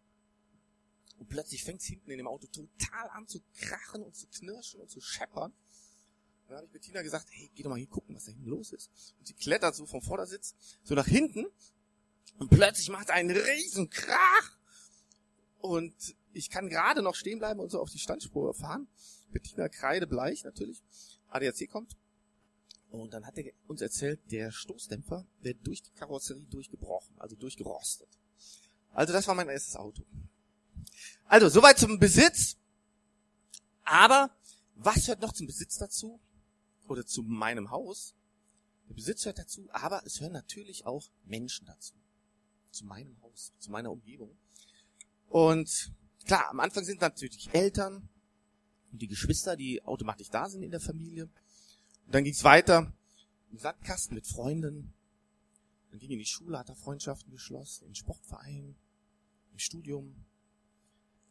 Und 1.18 1.30
plötzlich 1.30 1.64
fängt 1.64 1.82
es 1.82 1.88
hinten 1.88 2.12
in 2.12 2.18
dem 2.18 2.28
Auto 2.28 2.48
total 2.48 3.10
an 3.10 3.28
zu 3.28 3.42
krachen 3.60 4.04
und 4.04 4.16
zu 4.16 4.28
knirschen 4.28 4.82
und 4.82 4.90
zu 4.90 5.02
scheppern. 5.02 5.54
Dann 6.52 6.58
habe 6.58 6.68
ich 6.68 6.74
Bettina 6.74 7.02
gesagt, 7.02 7.28
hey, 7.32 7.50
geh 7.56 7.64
doch 7.64 7.70
mal 7.70 7.80
hingucken, 7.80 8.14
was 8.14 8.26
da 8.26 8.34
hinten 8.34 8.50
los 8.50 8.74
ist. 8.74 8.92
Und 9.18 9.26
sie 9.26 9.34
klettert 9.34 9.74
so 9.74 9.86
vom 9.86 10.02
Vordersitz 10.02 10.54
so 10.84 10.96
nach 10.96 11.08
hinten. 11.08 11.46
Und 12.40 12.50
plötzlich 12.50 12.90
macht 12.90 13.10
einen 13.10 13.32
riesen 13.32 13.90
Krach. 13.90 14.58
Und 15.60 15.96
ich 16.34 16.50
kann 16.50 16.68
gerade 16.68 17.02
noch 17.04 17.16
stehen 17.16 17.40
bleiben 17.40 17.62
und 17.62 17.72
so 17.72 17.80
auf 17.80 17.90
die 17.90 18.00
Standspur 18.00 18.54
fahren. 18.54 18.90
Bettina 19.32 19.70
kreidebleich 19.70 20.44
natürlich. 20.44 20.84
ADAC 21.30 21.70
kommt. 21.70 21.96
Und 22.90 23.14
dann 23.14 23.26
hat 23.26 23.38
er 23.38 23.54
uns 23.68 23.80
erzählt, 23.80 24.20
der 24.30 24.52
Stoßdämpfer 24.52 25.26
wird 25.40 25.66
durch 25.66 25.82
die 25.82 25.92
Karosserie 25.92 26.48
durchgebrochen, 26.48 27.18
also 27.18 27.38
durchgerostet. 27.38 28.10
Also 28.92 29.14
das 29.14 29.26
war 29.26 29.36
mein 29.36 29.48
erstes 29.48 29.78
Auto. 29.78 30.04
Also 31.24 31.48
soweit 31.48 31.80
zum 31.80 31.98
Besitz. 31.98 32.58
Aber 33.86 34.36
was 34.76 35.08
hört 35.08 35.22
noch 35.22 35.32
zum 35.32 35.48
Besitz 35.48 35.78
dazu? 35.78 36.20
Oder 36.92 37.06
zu 37.06 37.24
meinem 37.24 37.72
Haus? 37.72 38.16
Der 38.90 38.96
Besitz 38.96 39.24
hört 39.24 39.40
dazu, 39.40 39.70
aber 39.72 40.06
es 40.06 40.20
hören 40.20 40.34
natürlich 40.34 40.86
auch 40.86 41.10
Menschen 41.24 41.66
dazu. 41.66 41.94
Zu 42.70 42.86
meinem 42.86 43.18
Haus, 43.22 43.54
zu 43.60 43.72
meiner 43.72 43.92
Umgebung. 43.92 44.38
Und 45.30 45.94
klar, 46.26 46.50
am 46.50 46.60
Anfang 46.60 46.84
sind 46.84 47.00
natürlich 47.00 47.50
Eltern 47.54 48.10
und 48.92 49.02
die 49.02 49.08
Geschwister, 49.08 49.56
die 49.56 49.82
automatisch 49.84 50.30
da 50.32 50.50
sind 50.50 50.64
in 50.64 50.72
der 50.72 50.82
Familie. 50.82 51.30
Und 52.08 52.14
dann 52.14 52.26
ging 52.26 52.34
es 52.34 52.44
weiter 52.44 52.94
im 53.52 53.58
Sandkasten 53.58 54.14
mit 54.14 54.28
Freunden. 54.28 54.94
Dann 55.92 56.00
ging 56.00 56.12
in 56.12 56.20
die 56.20 56.26
Schule, 56.26 56.60
hat 56.60 56.68
er 56.68 56.76
Freundschaften 56.76 57.32
geschlossen, 57.32 57.86
im 57.86 57.96
Sportverein, 57.96 58.76
im 59.54 59.60
Studium. 59.60 60.26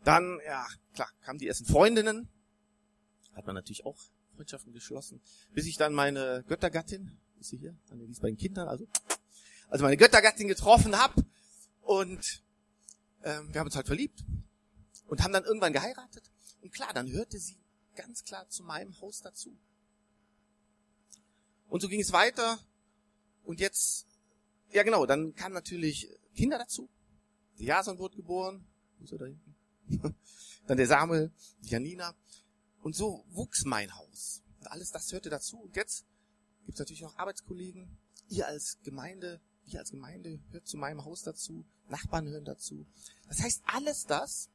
Dann, 0.05 0.41
ja, 0.47 0.67
klar, 0.95 1.11
kamen 1.21 1.39
die 1.39 1.49
ersten 1.49 1.67
Freundinnen. 1.67 2.31
Hat 3.35 3.45
man 3.45 3.55
natürlich 3.55 3.85
auch 3.85 3.99
Freundschaften 4.41 4.73
geschlossen. 4.73 5.21
Bis 5.53 5.67
ich 5.67 5.77
dann 5.77 5.93
meine 5.93 6.43
Göttergattin, 6.49 7.19
ist 7.39 7.51
sie 7.51 7.59
hier, 7.59 7.77
die 7.93 8.11
ist 8.11 8.23
bei 8.23 8.29
den 8.29 8.39
Kindern, 8.39 8.69
also, 8.69 8.87
also 9.69 9.85
meine 9.85 9.99
Göttergattin 9.99 10.49
getroffen 10.49 10.99
hab 10.99 11.15
und 11.83 12.43
ähm, 13.23 13.53
wir 13.53 13.61
haben 13.61 13.67
uns 13.67 13.77
halt 13.77 13.87
verliebt 13.87 14.25
und 15.09 15.23
haben 15.23 15.35
dann 15.35 15.45
irgendwann 15.45 15.75
geheiratet. 15.75 16.31
Und 16.63 16.73
klar, 16.73 16.93
dann 16.95 17.11
hörte 17.11 17.39
sie 17.39 17.59
ganz 17.95 18.25
klar 18.25 18.49
zu 18.49 18.63
meinem 18.63 18.99
Haus 19.03 19.21
dazu. 19.21 19.55
Und 21.69 21.83
so 21.83 21.89
ging 21.89 22.01
es 22.01 22.13
weiter. 22.13 22.59
Und 23.45 23.61
jetzt, 23.61 24.07
ja 24.73 24.83
genau, 24.85 25.05
dann 25.05 25.35
kamen 25.35 25.55
natürlich 25.55 26.09
Kinder 26.35 26.57
dazu. 26.57 26.89
Der 27.59 27.67
Jason 27.67 27.99
wurde 27.99 28.17
geboren. 28.17 28.65
Wo 28.99 29.05
ist 29.05 29.13
er 29.13 29.19
da 29.19 29.27
hinten? 29.27 29.55
dann 30.67 30.79
der 30.79 30.87
Samuel, 30.87 31.31
die 31.63 31.69
Janina. 31.69 32.15
Und 32.83 32.95
so 32.95 33.25
wuchs 33.29 33.65
mein 33.65 33.95
Haus. 33.95 34.43
Und 34.59 34.67
alles 34.69 34.91
das 34.91 35.13
hörte 35.13 35.31
dazu. 35.31 35.59
Und 35.59 35.77
jetzt 35.77 36.05
gibt 36.65 36.77
es 36.77 36.81
natürlich 36.81 37.05
auch 37.05 37.17
Arbeitskollegen. 37.17 37.99
Ihr 38.29 38.47
als 38.47 38.79
Gemeinde, 38.83 39.41
wir 39.67 39.81
als 39.81 39.91
Gemeinde 39.91 40.41
hört 40.51 40.67
zu 40.67 40.77
meinem 40.77 41.05
Haus 41.05 41.23
dazu. 41.23 41.65
Nachbarn 41.89 42.29
hören 42.29 42.45
dazu. 42.45 42.87
Das 43.29 43.41
heißt, 43.41 43.63
alles 43.67 44.07
das, 44.07 44.49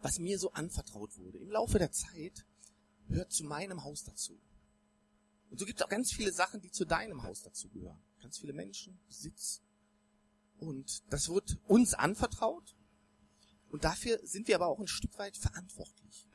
was 0.00 0.18
mir 0.18 0.38
so 0.38 0.52
anvertraut 0.52 1.16
wurde, 1.18 1.38
im 1.38 1.50
Laufe 1.50 1.78
der 1.78 1.90
Zeit, 1.90 2.44
hört 3.08 3.32
zu 3.32 3.44
meinem 3.44 3.82
Haus 3.84 4.04
dazu. 4.04 4.38
Und 5.50 5.58
so 5.58 5.64
gibt 5.64 5.80
es 5.80 5.84
auch 5.84 5.90
ganz 5.90 6.12
viele 6.12 6.32
Sachen, 6.32 6.60
die 6.60 6.70
zu 6.70 6.84
deinem 6.84 7.22
Haus 7.22 7.42
dazugehören. 7.42 7.98
Ganz 8.20 8.38
viele 8.38 8.52
Menschen, 8.52 8.98
Besitz. 9.06 9.62
Und 10.58 11.02
das 11.10 11.28
wird 11.28 11.58
uns 11.66 11.94
anvertraut. 11.94 12.76
Und 13.70 13.84
dafür 13.84 14.20
sind 14.24 14.48
wir 14.48 14.56
aber 14.56 14.66
auch 14.66 14.80
ein 14.80 14.86
Stück 14.86 15.18
weit 15.18 15.36
verantwortlich. 15.36 16.25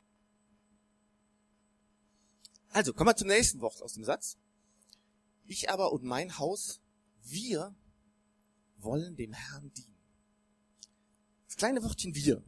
Also, 2.72 2.94
kommen 2.94 3.10
wir 3.10 3.16
zum 3.16 3.28
nächsten 3.28 3.60
Wort 3.62 3.82
aus 3.82 3.94
dem 3.94 4.06
Satz. 4.06 4.38
Ich 5.46 5.70
aber 5.70 5.92
und 5.92 6.04
mein 6.04 6.38
Haus, 6.38 6.82
wir 7.24 7.76
wollen 8.78 9.16
dem 9.16 9.34
Herrn 9.34 9.72
dienen. 9.74 9.98
Das 11.48 11.58
kleine 11.58 11.84
Wörtchen 11.84 12.16
wir. 12.16 12.42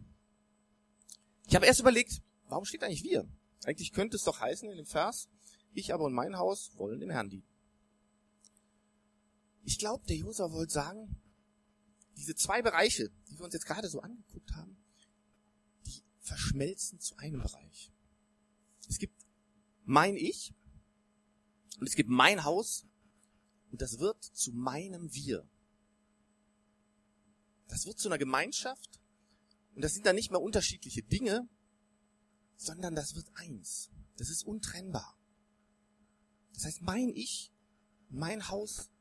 Ich 1.46 1.56
habe 1.56 1.66
erst 1.66 1.82
überlegt, 1.82 2.22
warum 2.48 2.64
steht 2.64 2.84
eigentlich 2.84 3.04
wir? 3.04 3.28
Eigentlich 3.66 3.92
könnte 3.92 4.16
es 4.16 4.24
doch 4.24 4.40
heißen 4.40 4.70
in 4.70 4.78
dem 4.78 4.86
Vers, 4.86 5.28
ich 5.74 5.94
aber 5.94 6.06
und 6.06 6.14
mein 6.14 6.38
Haus 6.38 6.72
wollen 6.78 7.02
dem 7.02 7.10
Herrn 7.10 7.30
dienen. 7.30 7.48
Ich 9.66 9.78
glaube, 9.78 10.06
der 10.08 10.16
Josua 10.16 10.52
wollte 10.52 10.74
sagen, 10.74 11.22
diese 12.16 12.36
zwei 12.36 12.62
Bereiche, 12.62 13.10
die 13.28 13.38
wir 13.38 13.46
uns 13.46 13.54
jetzt 13.54 13.66
gerade 13.66 13.90
so 13.90 14.00
angeguckt 14.00 14.52
haben, 14.56 14.78
die 15.86 16.04
verschmelzen 16.20 17.00
zu 17.00 17.18
einem 17.18 17.42
Bereich. 17.42 17.92
Es 18.88 18.98
gibt 18.98 19.23
mein 19.86 20.16
Ich 20.16 20.54
und 21.80 21.88
es 21.88 21.96
gibt 21.96 22.10
mein 22.10 22.44
Haus 22.44 22.86
und 23.72 23.82
das 23.82 24.00
wird 24.00 24.24
zu 24.24 24.52
meinem 24.52 25.14
Wir. 25.14 25.48
Das 27.68 27.86
wird 27.86 28.00
zu 28.00 28.08
einer 28.08 28.18
Gemeinschaft 28.18 29.02
und 29.76 29.82
das 29.82 29.94
sind 29.94 30.06
dann 30.06 30.16
nicht 30.16 30.32
mehr 30.32 30.42
unterschiedliche 30.42 31.04
Dinge, 31.04 31.48
sondern 32.56 32.96
das 32.96 33.16
wird 33.16 33.28
eins. 33.36 33.90
Das 34.18 34.30
ist 34.30 34.46
untrennbar. 34.46 35.18
Das 36.54 36.66
heißt, 36.66 36.82
mein 36.82 37.10
Ich, 37.10 37.52
mein 38.10 38.48
Haus 38.50 38.92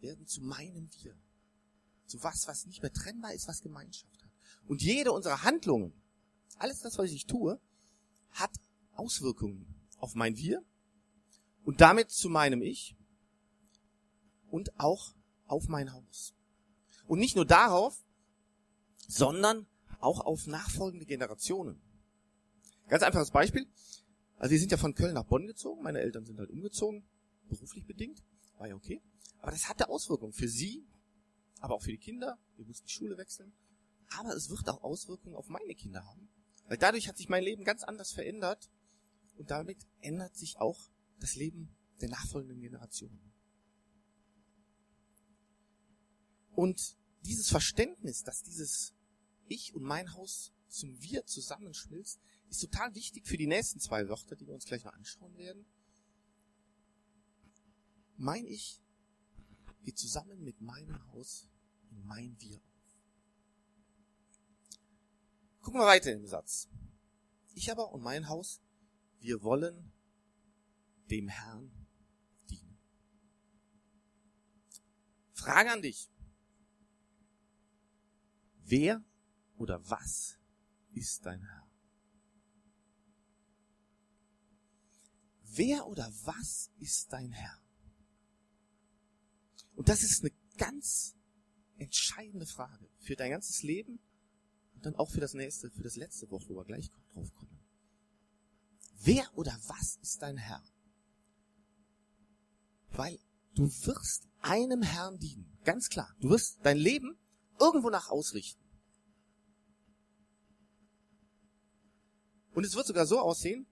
werden 0.00 0.26
zu 0.26 0.42
meinem 0.42 0.90
Wir. 1.00 1.16
Zu 2.06 2.22
was, 2.22 2.46
was 2.46 2.66
nicht 2.66 2.82
mehr 2.82 2.92
trennbar 2.92 3.32
ist, 3.32 3.48
was 3.48 3.62
Gemeinschaft 3.62 4.22
hat. 4.22 4.30
Und 4.66 4.82
jede 4.82 5.12
unserer 5.12 5.42
Handlungen, 5.42 5.92
alles 6.58 6.80
das, 6.80 6.98
was 6.98 7.10
ich 7.10 7.26
tue, 7.26 7.60
hat 8.30 8.50
Auswirkungen 8.92 9.75
auf 10.06 10.14
mein 10.14 10.36
Wir 10.36 10.64
und 11.64 11.80
damit 11.80 12.12
zu 12.12 12.28
meinem 12.28 12.62
Ich 12.62 12.96
und 14.50 14.78
auch 14.78 15.16
auf 15.46 15.66
mein 15.66 15.92
Haus. 15.92 16.32
Und 17.08 17.18
nicht 17.18 17.34
nur 17.34 17.44
darauf, 17.44 18.04
sondern 19.08 19.66
auch 19.98 20.20
auf 20.20 20.46
nachfolgende 20.46 21.06
Generationen. 21.06 21.82
Ganz 22.86 23.02
einfaches 23.02 23.32
Beispiel. 23.32 23.66
Also 24.38 24.52
wir 24.52 24.60
sind 24.60 24.70
ja 24.70 24.78
von 24.78 24.94
Köln 24.94 25.14
nach 25.14 25.24
Bonn 25.24 25.48
gezogen. 25.48 25.82
Meine 25.82 25.98
Eltern 25.98 26.24
sind 26.24 26.38
halt 26.38 26.50
umgezogen, 26.50 27.04
beruflich 27.48 27.84
bedingt. 27.84 28.22
War 28.58 28.68
ja 28.68 28.76
okay. 28.76 29.02
Aber 29.40 29.50
das 29.50 29.68
hatte 29.68 29.88
Auswirkungen 29.88 30.32
für 30.32 30.48
sie, 30.48 30.86
aber 31.58 31.74
auch 31.74 31.82
für 31.82 31.90
die 31.90 31.98
Kinder. 31.98 32.38
Wir 32.54 32.64
mussten 32.64 32.86
die 32.86 32.92
Schule 32.92 33.18
wechseln. 33.18 33.52
Aber 34.16 34.36
es 34.36 34.50
wird 34.50 34.68
auch 34.68 34.84
Auswirkungen 34.84 35.34
auf 35.34 35.48
meine 35.48 35.74
Kinder 35.74 36.04
haben. 36.04 36.28
Weil 36.68 36.78
dadurch 36.78 37.08
hat 37.08 37.16
sich 37.16 37.28
mein 37.28 37.42
Leben 37.42 37.64
ganz 37.64 37.82
anders 37.82 38.12
verändert. 38.12 38.70
Und 39.36 39.50
damit 39.50 39.86
ändert 40.00 40.36
sich 40.36 40.58
auch 40.58 40.90
das 41.20 41.34
Leben 41.34 41.74
der 42.00 42.08
nachfolgenden 42.08 42.60
Generationen. 42.60 43.32
Und 46.52 46.96
dieses 47.22 47.48
Verständnis, 47.48 48.22
dass 48.22 48.42
dieses 48.42 48.94
Ich 49.48 49.74
und 49.74 49.82
mein 49.82 50.14
Haus 50.14 50.52
zum 50.68 51.00
Wir 51.00 51.24
zusammenschmilzt, 51.26 52.20
ist 52.48 52.60
total 52.60 52.94
wichtig 52.94 53.26
für 53.26 53.36
die 53.36 53.46
nächsten 53.46 53.80
zwei 53.80 54.08
Wörter, 54.08 54.36
die 54.36 54.46
wir 54.46 54.54
uns 54.54 54.64
gleich 54.64 54.84
noch 54.84 54.92
anschauen 54.92 55.36
werden. 55.36 55.66
Mein 58.16 58.46
Ich 58.46 58.80
geht 59.82 59.98
zusammen 59.98 60.42
mit 60.42 60.60
meinem 60.60 61.06
Haus 61.12 61.48
in 61.90 62.04
mein 62.04 62.36
Wir 62.40 62.56
auf. 62.56 62.76
Gucken 65.60 65.80
wir 65.80 65.86
weiter 65.86 66.12
im 66.12 66.26
Satz. 66.26 66.68
Ich 67.54 67.70
aber 67.70 67.92
und 67.92 68.02
mein 68.02 68.28
Haus, 68.28 68.60
wir 69.26 69.42
wollen 69.42 69.92
dem 71.10 71.26
Herrn 71.28 71.70
dienen. 72.48 72.78
Frage 75.32 75.72
an 75.72 75.82
dich. 75.82 76.08
Wer 78.62 79.04
oder 79.56 79.90
was 79.90 80.38
ist 80.92 81.26
dein 81.26 81.42
Herr? 81.42 81.68
Wer 85.42 85.86
oder 85.86 86.08
was 86.22 86.70
ist 86.78 87.12
dein 87.12 87.32
Herr? 87.32 87.60
Und 89.74 89.88
das 89.88 90.04
ist 90.04 90.22
eine 90.22 90.32
ganz 90.56 91.16
entscheidende 91.78 92.46
Frage 92.46 92.88
für 92.98 93.16
dein 93.16 93.30
ganzes 93.32 93.64
Leben 93.64 93.98
und 94.74 94.86
dann 94.86 94.94
auch 94.94 95.10
für 95.10 95.20
das 95.20 95.34
nächste, 95.34 95.70
für 95.70 95.82
das 95.82 95.96
letzte 95.96 96.30
Woche, 96.30 96.48
wo 96.48 96.56
wir 96.56 96.64
gleich 96.64 96.90
drauf 97.12 97.34
kommen. 97.34 97.55
Wer 98.98 99.26
oder 99.36 99.56
was 99.66 99.96
ist 100.02 100.22
dein 100.22 100.36
Herr? 100.36 100.62
Weil 102.90 103.18
du 103.54 103.64
wirst 103.86 104.28
einem 104.40 104.82
Herrn 104.82 105.18
dienen. 105.18 105.58
Ganz 105.64 105.88
klar. 105.88 106.14
Du 106.20 106.30
wirst 106.30 106.58
dein 106.62 106.78
Leben 106.78 107.18
irgendwo 107.58 107.90
nach 107.90 108.08
ausrichten. 108.08 108.62
Und 112.52 112.64
es 112.64 112.74
wird 112.74 112.86
sogar 112.86 113.06
so 113.06 113.20
aussehen, 113.20 113.66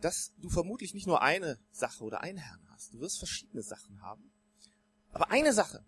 dass 0.00 0.32
du 0.38 0.48
vermutlich 0.48 0.94
nicht 0.94 1.06
nur 1.06 1.22
eine 1.22 1.58
Sache 1.70 2.02
oder 2.02 2.22
einen 2.22 2.38
Herrn 2.38 2.66
hast. 2.70 2.94
Du 2.94 3.00
wirst 3.00 3.18
verschiedene 3.18 3.62
Sachen 3.62 4.00
haben. 4.00 4.32
Aber 5.10 5.30
eine 5.30 5.52
Sache, 5.52 5.84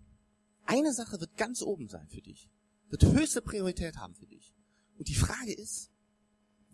eine 0.67 0.93
Sache 0.93 1.19
wird 1.21 1.37
ganz 1.37 1.63
oben 1.63 1.89
sein 1.89 2.09
für 2.09 2.21
dich. 2.21 2.51
Wird 2.89 3.05
höchste 3.05 3.43
Priorität 3.43 3.97
haben 3.97 4.15
für 4.15 4.27
dich. 4.27 4.55
Und 4.99 5.09
die 5.09 5.15
Frage 5.15 5.53
ist, 5.53 5.91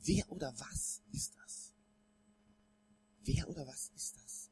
wer 0.03 0.31
oder 0.31 0.53
was 0.59 1.03
ist 1.13 1.35
das? 1.37 1.75
Wer 3.23 3.49
oder 3.49 3.67
was 3.67 3.91
ist 3.95 4.17
das? 4.17 4.51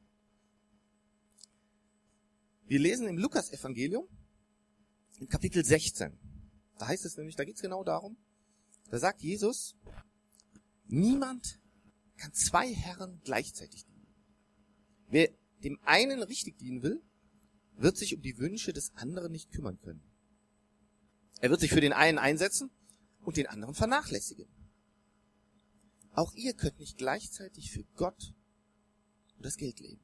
Wir 2.67 2.79
lesen 2.79 3.09
im 3.09 3.17
Lukas-Evangelium, 3.17 4.07
in 5.19 5.29
Kapitel 5.29 5.65
16. 5.65 6.19
Da 6.79 6.87
heißt 6.87 7.05
es 7.07 7.17
nämlich, 7.17 7.37
da 7.37 7.45
geht 7.45 7.57
es 7.57 7.63
genau 7.63 7.83
darum, 7.83 8.17
da 8.91 8.99
sagt 8.99 9.23
Jesus, 9.23 9.77
niemand 10.87 11.61
kann 12.17 12.33
zwei 12.35 12.73
Herren 12.73 13.21
gleichzeitig 13.25 13.85
dienen. 13.87 14.07
Wer 15.09 15.31
dem 15.65 15.79
einen 15.85 16.23
richtig 16.23 16.59
dienen 16.59 16.83
will, 16.83 17.03
wird 17.77 17.97
sich 17.97 18.15
um 18.15 18.23
die 18.23 18.39
Wünsche 18.39 18.73
des 18.73 18.93
anderen 18.97 19.33
nicht 19.33 19.51
kümmern 19.51 19.79
können. 19.81 20.03
Er 21.41 21.51
wird 21.51 21.61
sich 21.61 21.71
für 21.71 21.81
den 21.81 21.93
einen 21.93 22.19
einsetzen 22.19 22.71
und 23.21 23.37
den 23.37 23.47
anderen 23.47 23.75
vernachlässigen. 23.75 24.47
Auch 26.19 26.35
ihr 26.35 26.53
könnt 26.53 26.81
nicht 26.81 26.99
gleichzeitig 26.99 27.71
für 27.71 27.85
Gott 27.95 28.35
und 29.37 29.47
das 29.47 29.57
Geld 29.57 29.79
leben. 29.79 30.03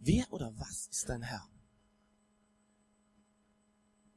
Wer 0.00 0.32
oder 0.32 0.52
was 0.58 0.88
ist 0.88 1.08
dein 1.08 1.22
Herr? 1.22 1.48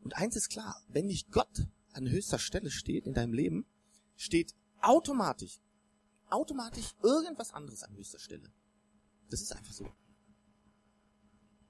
Und 0.01 0.15
eins 0.15 0.35
ist 0.35 0.49
klar, 0.49 0.83
wenn 0.87 1.05
nicht 1.05 1.31
Gott 1.31 1.67
an 1.91 2.09
höchster 2.09 2.39
Stelle 2.39 2.71
steht 2.71 3.05
in 3.05 3.13
deinem 3.13 3.33
Leben, 3.33 3.67
steht 4.15 4.55
automatisch, 4.81 5.59
automatisch 6.31 6.95
irgendwas 7.03 7.53
anderes 7.53 7.83
an 7.83 7.93
höchster 7.93 8.17
Stelle. 8.17 8.51
Das 9.29 9.43
ist 9.43 9.55
einfach 9.55 9.73
so. 9.73 9.87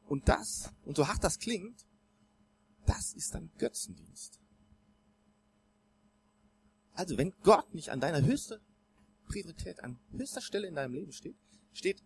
Und 0.06 0.30
das, 0.30 0.72
und 0.86 0.96
so 0.96 1.10
hart 1.10 1.26
das 1.26 1.40
klingt, 1.40 1.86
das 2.86 3.12
ist 3.12 3.36
dann 3.36 3.52
Götzendienst. 3.58 4.40
Also 6.98 7.16
wenn 7.16 7.32
Gott 7.44 7.76
nicht 7.76 7.92
an 7.92 8.00
deiner 8.00 8.26
höchsten 8.26 8.60
Priorität, 9.28 9.84
an 9.84 10.00
höchster 10.12 10.42
Stelle 10.42 10.68
in 10.68 10.74
deinem 10.74 10.96
Leben 10.96 11.14
steht, 11.14 11.38
steht 11.72 12.04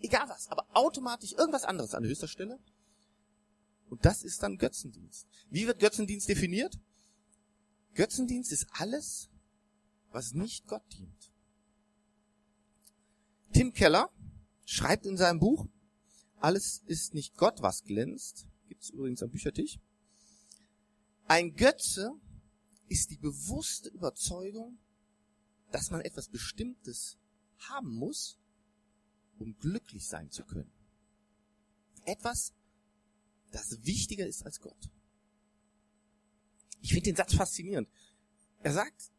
egal 0.00 0.28
was, 0.28 0.48
aber 0.48 0.66
automatisch 0.74 1.32
irgendwas 1.32 1.62
anderes 1.62 1.94
an 1.94 2.02
höchster 2.02 2.26
Stelle. 2.26 2.58
Und 3.90 4.04
das 4.04 4.24
ist 4.24 4.42
dann 4.42 4.58
Götzendienst. 4.58 5.28
Wie 5.50 5.68
wird 5.68 5.78
Götzendienst 5.78 6.28
definiert? 6.28 6.80
Götzendienst 7.94 8.50
ist 8.50 8.66
alles, 8.72 9.28
was 10.10 10.32
nicht 10.32 10.66
Gott 10.66 10.82
dient. 10.98 11.32
Tim 13.52 13.72
Keller 13.72 14.10
schreibt 14.64 15.06
in 15.06 15.16
seinem 15.16 15.38
Buch, 15.38 15.68
alles 16.40 16.82
ist 16.86 17.14
nicht 17.14 17.36
Gott, 17.36 17.62
was 17.62 17.84
glänzt, 17.84 18.48
gibt's 18.66 18.90
übrigens 18.90 19.22
am 19.22 19.30
Büchertisch. 19.30 19.78
Ein 21.28 21.54
Götze 21.54 22.10
ist 22.92 23.10
die 23.10 23.16
bewusste 23.16 23.88
Überzeugung, 23.88 24.78
dass 25.70 25.90
man 25.90 26.02
etwas 26.02 26.28
Bestimmtes 26.28 27.16
haben 27.58 27.94
muss, 27.94 28.38
um 29.38 29.56
glücklich 29.58 30.06
sein 30.06 30.30
zu 30.30 30.44
können. 30.44 30.70
Etwas, 32.04 32.52
das 33.50 33.84
wichtiger 33.84 34.26
ist 34.26 34.44
als 34.44 34.60
Gott. 34.60 34.90
Ich 36.82 36.90
finde 36.92 37.10
den 37.10 37.16
Satz 37.16 37.34
faszinierend. 37.34 37.88
Er 38.62 38.74
sagt 38.74 39.10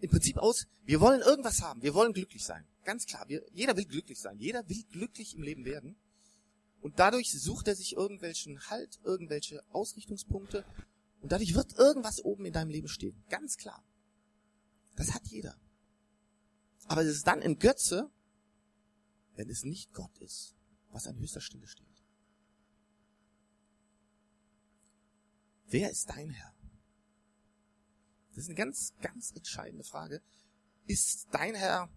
im 0.00 0.08
Prinzip 0.10 0.38
aus, 0.38 0.66
wir 0.84 1.00
wollen 1.00 1.20
irgendwas 1.20 1.60
haben, 1.60 1.82
wir 1.82 1.92
wollen 1.92 2.14
glücklich 2.14 2.44
sein. 2.44 2.66
Ganz 2.84 3.04
klar, 3.04 3.28
wir, 3.28 3.44
jeder 3.52 3.76
will 3.76 3.84
glücklich 3.84 4.20
sein, 4.20 4.38
jeder 4.38 4.66
will 4.68 4.82
glücklich 4.84 5.34
im 5.34 5.42
Leben 5.42 5.66
werden. 5.66 5.96
Und 6.80 6.98
dadurch 6.98 7.32
sucht 7.32 7.68
er 7.68 7.76
sich 7.76 7.96
irgendwelchen 7.96 8.68
Halt, 8.70 8.98
irgendwelche 9.04 9.62
Ausrichtungspunkte. 9.72 10.64
Und 11.24 11.32
dadurch 11.32 11.54
wird 11.54 11.72
irgendwas 11.78 12.22
oben 12.22 12.44
in 12.44 12.52
deinem 12.52 12.68
Leben 12.68 12.86
stehen. 12.86 13.24
Ganz 13.30 13.56
klar. 13.56 13.82
Das 14.94 15.14
hat 15.14 15.26
jeder. 15.28 15.58
Aber 16.86 17.00
es 17.00 17.08
ist 17.08 17.26
dann 17.26 17.40
ein 17.40 17.58
Götze, 17.58 18.10
wenn 19.34 19.48
es 19.48 19.64
nicht 19.64 19.94
Gott 19.94 20.18
ist, 20.18 20.54
was 20.90 21.06
an 21.06 21.18
höchster 21.18 21.40
Stelle 21.40 21.66
steht. 21.66 22.04
Wer 25.68 25.90
ist 25.90 26.10
dein 26.10 26.28
Herr? 26.28 26.54
Das 28.34 28.44
ist 28.44 28.50
eine 28.50 28.56
ganz, 28.58 28.92
ganz 29.00 29.30
entscheidende 29.30 29.84
Frage. 29.84 30.20
Ist 30.84 31.28
dein 31.30 31.54
Herr 31.54 31.88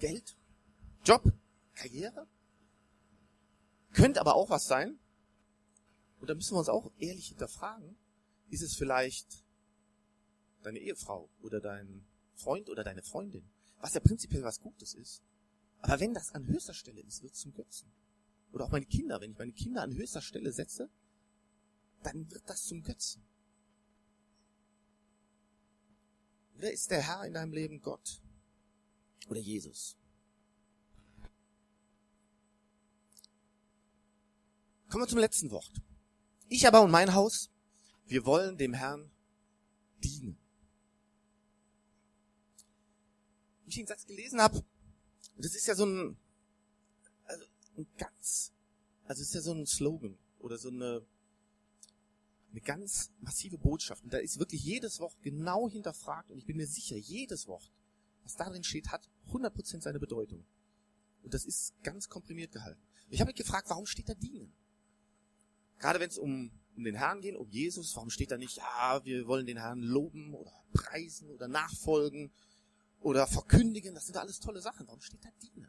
Geld, 0.00 0.36
Job, 1.04 1.22
Karriere? 1.76 2.26
Könnte 3.92 4.20
aber 4.20 4.34
auch 4.34 4.50
was 4.50 4.66
sein. 4.66 4.98
Und 6.22 6.30
da 6.30 6.34
müssen 6.36 6.54
wir 6.54 6.60
uns 6.60 6.68
auch 6.68 6.92
ehrlich 6.98 7.26
hinterfragen. 7.26 7.96
Ist 8.48 8.62
es 8.62 8.76
vielleicht 8.76 9.44
deine 10.62 10.78
Ehefrau 10.78 11.28
oder 11.42 11.60
dein 11.60 12.06
Freund 12.36 12.70
oder 12.70 12.84
deine 12.84 13.02
Freundin? 13.02 13.50
Was 13.80 13.94
ja 13.94 14.00
prinzipiell 14.00 14.44
was 14.44 14.60
Gutes 14.60 14.94
ist. 14.94 15.20
Aber 15.80 15.98
wenn 15.98 16.14
das 16.14 16.30
an 16.30 16.46
höchster 16.46 16.74
Stelle 16.74 17.00
ist, 17.00 17.24
wird 17.24 17.34
es 17.34 17.40
zum 17.40 17.52
Götzen. 17.52 17.90
Oder 18.52 18.66
auch 18.66 18.70
meine 18.70 18.86
Kinder, 18.86 19.20
wenn 19.20 19.32
ich 19.32 19.38
meine 19.38 19.52
Kinder 19.52 19.82
an 19.82 19.96
höchster 19.96 20.22
Stelle 20.22 20.52
setze, 20.52 20.88
dann 22.04 22.30
wird 22.30 22.48
das 22.48 22.66
zum 22.66 22.84
Götzen. 22.84 23.24
Oder 26.56 26.70
ist 26.70 26.88
der 26.92 27.02
Herr 27.02 27.24
in 27.24 27.34
deinem 27.34 27.52
Leben 27.52 27.80
Gott 27.80 28.22
oder 29.26 29.40
Jesus? 29.40 29.96
Kommen 34.88 35.02
wir 35.02 35.08
zum 35.08 35.18
letzten 35.18 35.50
Wort. 35.50 35.82
Ich 36.52 36.66
aber 36.66 36.82
und 36.82 36.90
mein 36.90 37.14
Haus, 37.14 37.48
wir 38.04 38.26
wollen 38.26 38.58
dem 38.58 38.74
Herrn 38.74 39.10
dienen. 40.04 40.36
Wie 43.64 43.70
ich 43.70 43.76
den 43.76 43.86
Satz 43.86 44.04
gelesen 44.04 44.38
habe, 44.38 44.62
das 45.38 45.54
ist 45.54 45.66
ja 45.66 45.74
so 45.74 45.86
ein, 45.86 46.18
also 47.24 47.44
ein 47.78 47.86
ganz, 47.96 48.52
also 49.04 49.22
ist 49.22 49.32
ja 49.32 49.40
so 49.40 49.54
ein 49.54 49.64
Slogan 49.64 50.18
oder 50.40 50.58
so 50.58 50.68
eine, 50.68 51.06
eine 52.50 52.60
ganz 52.60 53.10
massive 53.20 53.56
Botschaft. 53.56 54.04
Und 54.04 54.12
da 54.12 54.18
ist 54.18 54.38
wirklich 54.38 54.62
jedes 54.62 55.00
Wort 55.00 55.16
genau 55.22 55.70
hinterfragt 55.70 56.30
und 56.30 56.36
ich 56.36 56.44
bin 56.44 56.58
mir 56.58 56.66
sicher, 56.66 56.98
jedes 56.98 57.46
Wort, 57.46 57.72
was 58.24 58.36
darin 58.36 58.62
steht, 58.62 58.90
hat 58.90 59.08
100% 59.30 59.80
seine 59.80 59.98
Bedeutung. 59.98 60.44
Und 61.22 61.32
das 61.32 61.46
ist 61.46 61.72
ganz 61.82 62.10
komprimiert 62.10 62.52
gehalten. 62.52 62.82
Ich 63.08 63.22
habe 63.22 63.30
mich 63.30 63.36
gefragt, 63.36 63.70
warum 63.70 63.86
steht 63.86 64.10
da 64.10 64.14
dienen? 64.14 64.52
Gerade 65.82 65.98
wenn 65.98 66.08
es 66.08 66.16
um, 66.16 66.52
um 66.76 66.84
den 66.84 66.94
Herrn 66.94 67.20
geht, 67.20 67.34
um 67.34 67.50
Jesus, 67.50 67.96
warum 67.96 68.08
steht 68.08 68.30
da 68.30 68.38
nicht, 68.38 68.56
ja, 68.56 69.04
wir 69.04 69.26
wollen 69.26 69.46
den 69.46 69.58
Herrn 69.58 69.80
loben 69.80 70.32
oder 70.32 70.52
preisen 70.72 71.28
oder 71.28 71.48
nachfolgen 71.48 72.32
oder 73.00 73.26
verkündigen? 73.26 73.92
Das 73.92 74.06
sind 74.06 74.16
alles 74.16 74.38
tolle 74.38 74.62
Sachen. 74.62 74.86
Warum 74.86 75.00
steht 75.00 75.24
da 75.24 75.30
dienen? 75.42 75.68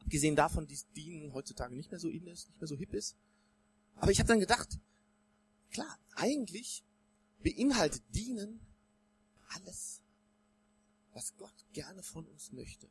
Abgesehen 0.00 0.34
davon, 0.34 0.66
dass 0.66 0.90
Dienen 0.94 1.32
heutzutage 1.32 1.76
nicht 1.76 1.92
mehr 1.92 2.00
so 2.00 2.08
in 2.08 2.26
ist, 2.26 2.48
nicht 2.48 2.60
mehr 2.60 2.66
so 2.66 2.76
hip 2.76 2.92
ist. 2.92 3.16
Aber 3.94 4.10
ich 4.10 4.18
habe 4.18 4.26
dann 4.26 4.40
gedacht, 4.40 4.80
klar, 5.70 5.96
eigentlich 6.16 6.82
beinhaltet 7.38 8.02
Dienen 8.16 8.58
alles, 9.50 10.02
was 11.12 11.36
Gott 11.36 11.54
gerne 11.72 12.02
von 12.02 12.26
uns 12.26 12.50
möchte. 12.50 12.90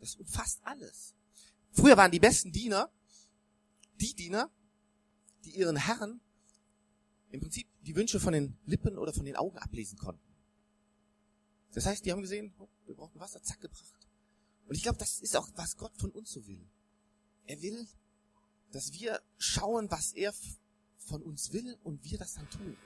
Das 0.00 0.14
umfasst 0.16 0.60
alles. 0.64 1.14
Früher 1.74 1.96
waren 1.96 2.10
die 2.10 2.20
besten 2.20 2.50
Diener 2.50 2.90
die 4.00 4.14
Diener, 4.14 4.50
die 5.44 5.50
ihren 5.50 5.76
Herren 5.76 6.20
im 7.30 7.40
Prinzip 7.40 7.66
die 7.82 7.96
Wünsche 7.96 8.20
von 8.20 8.32
den 8.32 8.56
Lippen 8.66 8.98
oder 8.98 9.12
von 9.12 9.24
den 9.24 9.36
Augen 9.36 9.58
ablesen 9.58 9.98
konnten. 9.98 10.22
Das 11.72 11.86
heißt, 11.86 12.04
die 12.04 12.12
haben 12.12 12.22
gesehen, 12.22 12.54
oh, 12.58 12.68
wir 12.86 12.94
brauchen 12.94 13.18
Wasser, 13.20 13.42
zack, 13.42 13.60
gebracht. 13.60 14.08
Und 14.66 14.76
ich 14.76 14.82
glaube, 14.82 14.98
das 14.98 15.20
ist 15.20 15.36
auch, 15.36 15.48
was 15.56 15.76
Gott 15.76 15.96
von 15.98 16.10
uns 16.10 16.30
so 16.30 16.46
will. 16.46 16.64
Er 17.46 17.60
will, 17.60 17.86
dass 18.70 18.92
wir 18.92 19.20
schauen, 19.38 19.90
was 19.90 20.12
er 20.12 20.32
von 20.98 21.22
uns 21.22 21.52
will 21.52 21.76
und 21.82 22.04
wir 22.04 22.18
das 22.18 22.34
dann 22.34 22.48
tun. 22.48 22.76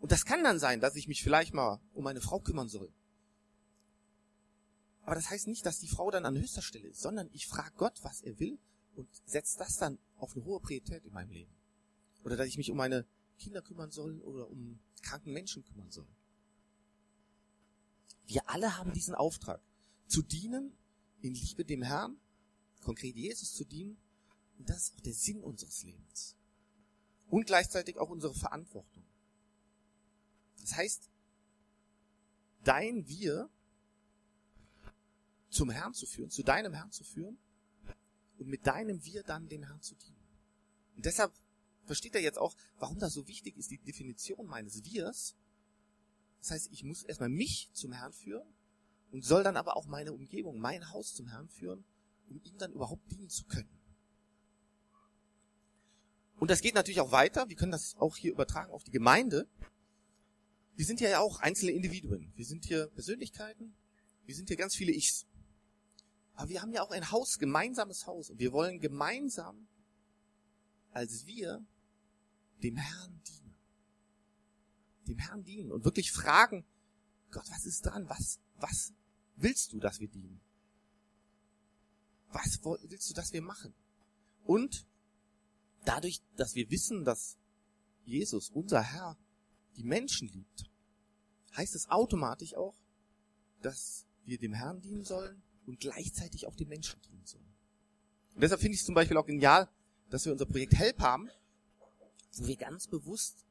Und 0.00 0.12
das 0.12 0.24
kann 0.24 0.42
dann 0.42 0.58
sein, 0.58 0.80
dass 0.80 0.96
ich 0.96 1.08
mich 1.08 1.22
vielleicht 1.22 1.52
mal 1.52 1.80
um 1.92 2.04
meine 2.04 2.20
Frau 2.20 2.40
kümmern 2.40 2.68
soll. 2.68 2.92
Aber 5.02 5.14
das 5.14 5.30
heißt 5.30 5.48
nicht, 5.48 5.66
dass 5.66 5.80
die 5.80 5.88
Frau 5.88 6.10
dann 6.10 6.24
an 6.24 6.38
höchster 6.38 6.62
Stelle 6.62 6.88
ist, 6.88 7.00
sondern 7.00 7.28
ich 7.32 7.46
frage 7.46 7.72
Gott, 7.76 7.98
was 8.02 8.20
er 8.22 8.38
will 8.38 8.58
und 8.94 9.08
setze 9.26 9.58
das 9.58 9.76
dann 9.76 9.98
auf 10.16 10.34
eine 10.34 10.44
hohe 10.44 10.60
Priorität 10.60 11.04
in 11.04 11.12
meinem 11.12 11.30
Leben. 11.30 11.52
Oder 12.24 12.36
dass 12.36 12.46
ich 12.46 12.56
mich 12.56 12.70
um 12.70 12.76
meine 12.76 13.06
Kinder 13.38 13.62
kümmern 13.62 13.90
soll 13.90 14.20
oder 14.20 14.48
um 14.48 14.78
kranken 15.02 15.32
Menschen 15.32 15.64
kümmern 15.64 15.90
soll. 15.90 16.06
Wir 18.26 18.48
alle 18.48 18.78
haben 18.78 18.92
diesen 18.92 19.14
Auftrag, 19.14 19.60
zu 20.06 20.22
dienen, 20.22 20.76
in 21.20 21.34
Liebe 21.34 21.64
dem 21.64 21.82
Herrn, 21.82 22.16
konkret 22.82 23.16
Jesus 23.16 23.54
zu 23.54 23.64
dienen. 23.64 23.96
Und 24.58 24.68
das 24.68 24.78
ist 24.78 24.94
auch 24.94 25.00
der 25.00 25.14
Sinn 25.14 25.42
unseres 25.42 25.82
Lebens. 25.82 26.36
Und 27.28 27.46
gleichzeitig 27.46 27.96
auch 27.98 28.10
unsere 28.10 28.34
Verantwortung. 28.34 29.04
Das 30.60 30.76
heißt, 30.76 31.10
dein 32.62 33.08
Wir 33.08 33.50
zum 35.52 35.70
Herrn 35.70 35.94
zu 35.94 36.06
führen, 36.06 36.30
zu 36.30 36.42
deinem 36.42 36.72
Herrn 36.72 36.90
zu 36.90 37.04
führen 37.04 37.38
und 38.38 38.48
mit 38.48 38.66
deinem 38.66 39.04
Wir 39.04 39.22
dann 39.22 39.48
dem 39.48 39.62
Herrn 39.62 39.80
zu 39.80 39.94
dienen. 39.94 40.16
Und 40.96 41.04
deshalb 41.04 41.32
versteht 41.84 42.14
er 42.14 42.20
jetzt 42.20 42.38
auch, 42.38 42.56
warum 42.78 42.98
das 42.98 43.12
so 43.12 43.26
wichtig 43.28 43.56
ist, 43.56 43.70
die 43.70 43.78
Definition 43.78 44.46
meines 44.46 44.84
Wirs. 44.84 45.36
Das 46.40 46.50
heißt, 46.52 46.72
ich 46.72 46.84
muss 46.84 47.02
erstmal 47.02 47.28
mich 47.28 47.70
zum 47.72 47.92
Herrn 47.92 48.12
führen 48.12 48.48
und 49.10 49.24
soll 49.24 49.42
dann 49.42 49.56
aber 49.56 49.76
auch 49.76 49.86
meine 49.86 50.12
Umgebung, 50.12 50.58
mein 50.58 50.90
Haus 50.90 51.14
zum 51.14 51.28
Herrn 51.28 51.48
führen, 51.48 51.84
um 52.28 52.40
ihm 52.42 52.58
dann 52.58 52.72
überhaupt 52.72 53.10
dienen 53.10 53.28
zu 53.28 53.44
können. 53.44 53.78
Und 56.36 56.50
das 56.50 56.60
geht 56.60 56.74
natürlich 56.74 57.00
auch 57.00 57.12
weiter. 57.12 57.48
Wir 57.48 57.56
können 57.56 57.72
das 57.72 57.94
auch 57.98 58.16
hier 58.16 58.32
übertragen 58.32 58.72
auf 58.72 58.82
die 58.82 58.90
Gemeinde. 58.90 59.46
Wir 60.74 60.86
sind 60.86 61.00
ja 61.00 61.20
auch 61.20 61.38
einzelne 61.38 61.72
Individuen. 61.72 62.32
Wir 62.34 62.46
sind 62.46 62.64
hier 62.64 62.88
Persönlichkeiten. 62.88 63.76
Wir 64.24 64.34
sind 64.34 64.48
hier 64.48 64.56
ganz 64.56 64.74
viele 64.74 64.92
Ichs. 64.92 65.26
Aber 66.34 66.48
wir 66.48 66.62
haben 66.62 66.72
ja 66.72 66.82
auch 66.82 66.90
ein 66.90 67.10
Haus, 67.10 67.38
gemeinsames 67.38 68.06
Haus. 68.06 68.30
Und 68.30 68.38
wir 68.38 68.52
wollen 68.52 68.80
gemeinsam 68.80 69.68
als 70.92 71.26
wir 71.26 71.64
dem 72.62 72.76
Herrn 72.76 73.22
dienen. 73.26 73.54
Dem 75.08 75.18
Herrn 75.18 75.42
dienen 75.42 75.72
und 75.72 75.84
wirklich 75.84 76.12
fragen, 76.12 76.64
Gott, 77.30 77.48
was 77.48 77.64
ist 77.64 77.86
dran? 77.86 78.08
Was, 78.08 78.38
was 78.56 78.92
willst 79.36 79.72
du, 79.72 79.80
dass 79.80 80.00
wir 80.00 80.08
dienen? 80.08 80.40
Was 82.28 82.60
willst 82.62 83.10
du, 83.10 83.14
dass 83.14 83.32
wir 83.32 83.42
machen? 83.42 83.74
Und 84.44 84.86
dadurch, 85.84 86.22
dass 86.36 86.54
wir 86.54 86.70
wissen, 86.70 87.04
dass 87.04 87.36
Jesus, 88.04 88.50
unser 88.50 88.82
Herr, 88.82 89.16
die 89.76 89.84
Menschen 89.84 90.28
liebt, 90.28 90.70
heißt 91.56 91.74
es 91.74 91.88
automatisch 91.88 92.54
auch, 92.54 92.76
dass 93.60 94.06
wir 94.24 94.38
dem 94.38 94.54
Herrn 94.54 94.80
dienen 94.80 95.04
sollen 95.04 95.42
und 95.66 95.80
gleichzeitig 95.80 96.46
auch 96.46 96.56
den 96.56 96.68
Menschen 96.68 97.00
dienen 97.02 97.24
sollen. 97.24 97.54
Und 98.34 98.42
deshalb 98.42 98.60
finde 98.60 98.74
ich 98.74 98.80
es 98.80 98.86
zum 98.86 98.94
Beispiel 98.94 99.16
auch 99.16 99.26
genial, 99.26 99.68
dass 100.10 100.24
wir 100.24 100.32
unser 100.32 100.46
Projekt 100.46 100.74
Help 100.74 101.00
haben, 101.00 101.28
wo 102.34 102.46
wir 102.46 102.56
ganz 102.56 102.86
bewusst 102.86 103.44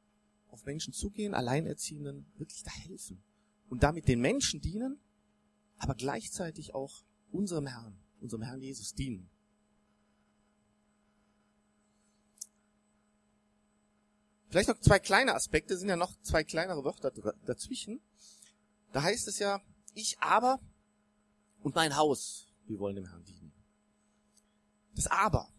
auf 0.50 0.66
Menschen 0.66 0.94
zugehen, 0.94 1.34
Alleinerziehenden 1.34 2.26
wirklich 2.38 2.64
da 2.64 2.72
helfen 2.72 3.24
und 3.70 3.84
damit 3.84 4.08
den 4.08 4.20
Menschen 4.20 4.62
dienen, 4.62 5.00
aber 5.78 5.96
gleichzeitig 5.96 6.74
auch 6.74 7.04
unserem 7.32 7.68
Herrn, 7.68 7.98
unserem 8.20 8.44
Herrn 8.44 8.62
Jesus 8.62 8.94
dienen. 8.94 9.30
Vielleicht 14.50 14.68
noch 14.68 14.80
zwei 14.82 15.00
kleine 15.00 15.34
Aspekte, 15.34 15.78
sind 15.78 15.88
ja 15.88 15.96
noch 15.96 16.22
zwei 16.24 16.44
kleinere 16.44 16.84
Wörter 16.84 17.12
dazwischen. 17.46 18.02
Da 18.92 19.02
heißt 19.02 19.30
es 19.30 19.40
ja, 19.40 19.62
ich 19.94 20.20
aber 20.20 20.60
und 21.62 21.76
mein 21.76 21.96
Haus, 21.96 22.48
wir 22.66 22.80
wollen 22.80 22.96
dem 22.96 23.08
Herrn 23.08 23.24
dienen. 23.24 23.54
Das 24.96 25.08
aber. 25.08 25.50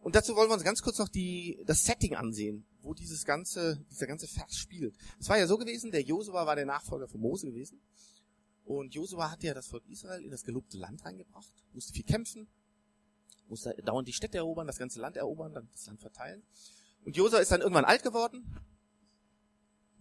Und 0.00 0.14
dazu 0.14 0.36
wollen 0.36 0.50
wir 0.50 0.54
uns 0.54 0.64
ganz 0.64 0.82
kurz 0.82 0.98
noch 0.98 1.08
die, 1.08 1.58
das 1.64 1.84
Setting 1.84 2.14
ansehen, 2.14 2.66
wo 2.82 2.92
dieses 2.92 3.24
ganze, 3.24 3.82
dieser 3.90 4.06
ganze 4.06 4.26
Vers 4.26 4.56
spielt. 4.56 4.94
Es 5.18 5.28
war 5.28 5.38
ja 5.38 5.46
so 5.46 5.56
gewesen, 5.56 5.90
der 5.90 6.02
Josua 6.02 6.46
war 6.46 6.56
der 6.56 6.66
Nachfolger 6.66 7.08
von 7.08 7.20
Mose 7.20 7.46
gewesen. 7.46 7.80
Und 8.64 8.94
Josua 8.94 9.30
hatte 9.30 9.46
ja 9.46 9.54
das 9.54 9.66
Volk 9.66 9.86
Israel 9.88 10.22
in 10.22 10.30
das 10.30 10.44
gelobte 10.44 10.78
Land 10.78 11.04
reingebracht, 11.04 11.52
musste 11.72 11.92
viel 11.92 12.04
kämpfen, 12.04 12.48
musste 13.48 13.74
dauernd 13.82 14.08
die 14.08 14.12
Städte 14.12 14.38
erobern, 14.38 14.66
das 14.66 14.78
ganze 14.78 15.00
Land 15.00 15.16
erobern, 15.16 15.52
dann 15.52 15.68
das 15.72 15.86
Land 15.86 16.00
verteilen. 16.00 16.42
Und 17.04 17.16
Josua 17.16 17.40
ist 17.40 17.50
dann 17.50 17.60
irgendwann 17.60 17.84
alt 17.84 18.02
geworden. 18.02 18.44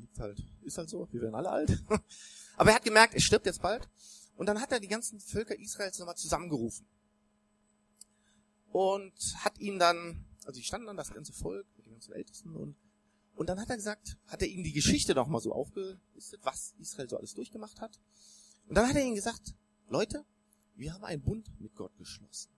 Liegt 0.04 0.20
halt, 0.20 0.44
ist 0.62 0.78
halt 0.78 0.89
so, 0.89 1.08
wir 1.12 1.22
werden 1.22 1.36
alle 1.36 1.50
alt. 1.50 1.84
Aber 2.58 2.70
er 2.70 2.76
hat 2.76 2.84
gemerkt, 2.84 3.13
er 3.13 3.22
stirbt 3.22 3.46
jetzt 3.46 3.62
bald. 3.62 3.89
Und 4.36 4.48
dann 4.48 4.60
hat 4.60 4.72
er 4.72 4.80
die 4.80 4.89
ganzen 4.89 5.20
Völker 5.20 5.58
Israels 5.58 5.98
nochmal 5.98 6.18
zusammengerufen. 6.18 6.86
Und 8.72 9.13
hat 9.38 9.58
ihn 9.60 9.80
dann, 9.80 10.26
also 10.46 10.60
die 10.60 10.66
standen 10.66 10.88
dann 10.88 10.98
das 10.98 11.13
ganze 11.13 11.32
Volk, 11.32 11.66
die 11.86 11.89
ganzen 11.89 12.12
Ältesten 12.12 12.56
und 12.56 12.76
und 13.36 13.50
dann 13.50 13.60
hat 13.60 13.70
er 13.70 13.78
gesagt, 13.78 14.18
hat 14.28 14.42
er 14.42 14.48
ihnen 14.48 14.63
die 14.63 14.74
Geschichte 14.74 15.16
nochmal 15.16 15.42
so 15.42 15.54
aufgelistet, 15.54 16.39
was 16.44 16.76
Israel 16.80 17.10
so 17.10 17.18
alles 17.18 17.34
durchgemacht 17.34 17.82
hat. 17.82 18.00
Und 18.68 18.76
dann 18.76 18.88
hat 18.88 18.96
er 18.96 19.04
ihnen 19.04 19.16
gesagt, 19.16 19.56
Leute, 19.89 20.24
wir 20.76 20.94
haben 20.94 21.04
einen 21.04 21.24
Bund 21.24 21.50
mit 21.60 21.76
Gott 21.76 21.98
geschlossen. 21.98 22.52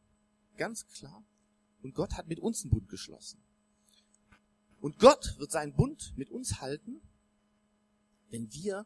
Ganz 0.57 0.85
klar. 0.87 1.23
Und 1.81 1.95
Gott 1.95 2.13
hat 2.17 2.27
mit 2.27 2.39
uns 2.39 2.63
einen 2.63 2.71
Bund 2.71 2.89
geschlossen. 2.89 3.41
Und 4.81 4.99
Gott 4.99 5.35
wird 5.37 5.51
seinen 5.51 5.73
Bund 5.73 6.13
mit 6.17 6.29
uns 6.29 6.59
halten, 6.59 7.01
wenn 8.29 8.51
wir 8.53 8.85